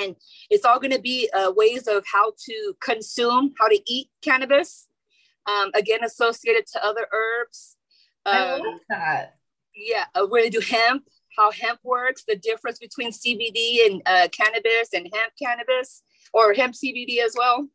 And 0.00 0.16
it's 0.50 0.64
all 0.64 0.80
going 0.80 0.92
to 0.92 1.00
be 1.00 1.30
uh, 1.32 1.52
ways 1.54 1.86
of 1.86 2.04
how 2.12 2.32
to 2.46 2.74
consume, 2.80 3.54
how 3.58 3.68
to 3.68 3.80
eat 3.86 4.10
cannabis. 4.22 4.88
Um, 5.46 5.70
again, 5.74 6.04
associated 6.04 6.66
to 6.72 6.84
other 6.84 7.06
herbs. 7.12 7.76
Um, 8.26 8.36
I 8.36 8.50
love 8.50 8.66
um, 8.66 8.78
that. 8.90 9.36
Yeah, 9.74 10.04
uh, 10.14 10.22
we're 10.22 10.40
going 10.40 10.50
to 10.50 10.60
do 10.60 10.66
hemp, 10.66 11.04
how 11.38 11.50
hemp 11.52 11.78
works, 11.84 12.24
the 12.26 12.36
difference 12.36 12.78
between 12.78 13.12
CBD 13.12 13.86
and 13.86 14.02
uh, 14.04 14.28
cannabis 14.28 14.92
and 14.92 15.08
hemp 15.14 15.32
cannabis, 15.40 16.02
or 16.34 16.52
hemp 16.52 16.74
CBD 16.74 17.20
as 17.24 17.34
well. 17.38 17.68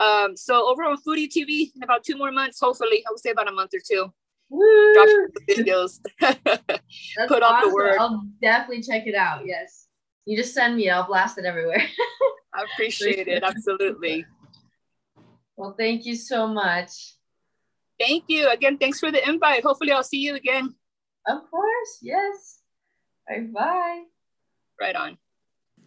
Um, 0.00 0.36
so 0.36 0.68
over 0.70 0.84
on 0.84 0.98
Foodie 0.98 1.28
TV 1.28 1.72
in 1.74 1.82
about 1.82 2.04
two 2.04 2.16
more 2.16 2.30
months, 2.30 2.60
hopefully, 2.60 3.02
I 3.06 3.10
would 3.10 3.20
say 3.20 3.30
about 3.30 3.48
a 3.48 3.52
month 3.52 3.72
or 3.74 3.80
two. 3.84 4.12
Woo! 4.50 4.94
Drop 4.94 5.08
videos. 5.50 6.00
Put 6.20 7.42
on 7.42 7.54
awesome. 7.54 7.68
the 7.68 7.74
word. 7.74 7.96
I'll 7.98 8.26
definitely 8.40 8.82
check 8.82 9.06
it 9.06 9.14
out. 9.14 9.42
Yes. 9.46 9.88
You 10.26 10.36
just 10.36 10.54
send 10.54 10.76
me, 10.76 10.90
I'll 10.90 11.06
blast 11.06 11.38
it 11.38 11.44
everywhere. 11.44 11.82
I 12.54 12.64
appreciate 12.72 13.28
it. 13.28 13.42
Absolutely. 13.42 14.24
Well, 15.56 15.74
thank 15.78 16.06
you 16.06 16.14
so 16.14 16.46
much. 16.46 17.14
Thank 17.98 18.24
you. 18.28 18.48
Again, 18.50 18.78
thanks 18.78 19.00
for 19.00 19.10
the 19.10 19.26
invite. 19.28 19.64
Hopefully, 19.64 19.90
I'll 19.90 20.04
see 20.04 20.18
you 20.18 20.34
again. 20.34 20.74
Of 21.26 21.50
course. 21.50 21.98
Yes. 22.00 22.60
Bye 23.28 23.46
bye. 23.52 24.02
Right 24.80 24.94
on. 24.94 25.18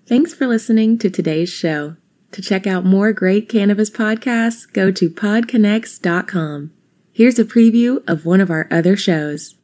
Thanks 0.07 0.33
for 0.33 0.47
listening 0.47 0.97
to 0.99 1.09
today's 1.09 1.49
show. 1.49 1.95
To 2.31 2.41
check 2.41 2.65
out 2.65 2.85
more 2.85 3.13
great 3.13 3.49
cannabis 3.49 3.89
podcasts, 3.89 4.71
go 4.71 4.91
to 4.91 5.09
podconnects.com. 5.09 6.71
Here's 7.13 7.37
a 7.37 7.43
preview 7.43 8.01
of 8.07 8.25
one 8.25 8.39
of 8.39 8.49
our 8.49 8.69
other 8.71 8.95
shows. 8.95 9.55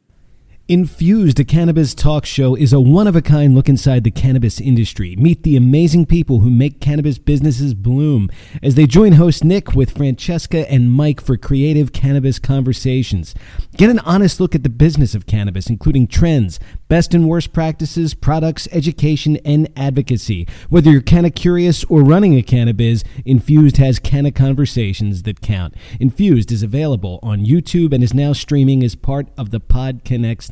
Infused, 0.70 1.40
a 1.40 1.46
cannabis 1.46 1.96
talk 1.96 2.26
show, 2.26 2.54
is 2.54 2.74
a 2.74 2.82
one 2.82 3.08
of 3.08 3.16
a 3.16 3.22
kind 3.22 3.56
look 3.56 3.70
inside 3.70 4.04
the 4.04 4.12
cannabis 4.12 4.60
industry. 4.60 5.16
Meet 5.16 5.44
the 5.44 5.56
amazing 5.56 6.06
people 6.06 6.42
who 6.42 6.50
make 6.50 6.82
cannabis 6.82 7.18
businesses 7.18 7.74
bloom 7.74 8.30
as 8.62 8.76
they 8.76 8.86
join 8.86 9.14
host 9.14 9.46
Nick 9.46 9.74
with 9.74 9.96
Francesca 9.96 10.70
and 10.70 10.92
Mike 10.92 11.22
for 11.22 11.38
creative 11.38 11.94
cannabis 11.94 12.38
conversations. 12.38 13.34
Get 13.78 13.90
an 13.90 14.00
honest 14.00 14.42
look 14.42 14.56
at 14.56 14.64
the 14.64 14.70
business 14.70 15.16
of 15.16 15.26
cannabis, 15.26 15.70
including 15.70 16.06
trends, 16.06 16.60
best 16.90 17.14
and 17.14 17.30
worst 17.30 17.54
practices, 17.54 18.14
products, 18.14 18.68
education, 18.74 19.38
and 19.46 19.70
advocacy. 19.78 20.50
Whether 20.68 20.92
you're 20.92 21.00
canna 21.00 21.32
curious 21.32 21.86
or 21.86 22.04
running 22.04 22.36
a 22.36 22.42
cannabis, 22.42 23.06
Infused 23.24 23.78
has 23.78 24.00
canna 24.00 24.34
conversations 24.34 25.24
that 25.24 25.40
count. 25.40 25.76
Infused 25.98 26.52
is 26.52 26.62
available 26.62 27.22
on 27.24 27.46
YouTube 27.46 27.94
and 27.94 28.04
is 28.04 28.14
now 28.14 28.34
streaming 28.34 28.84
as 28.84 28.96
part 28.96 29.30
of 29.38 29.52
the 29.52 29.62
Pod 29.62 30.02
Connects 30.04 30.52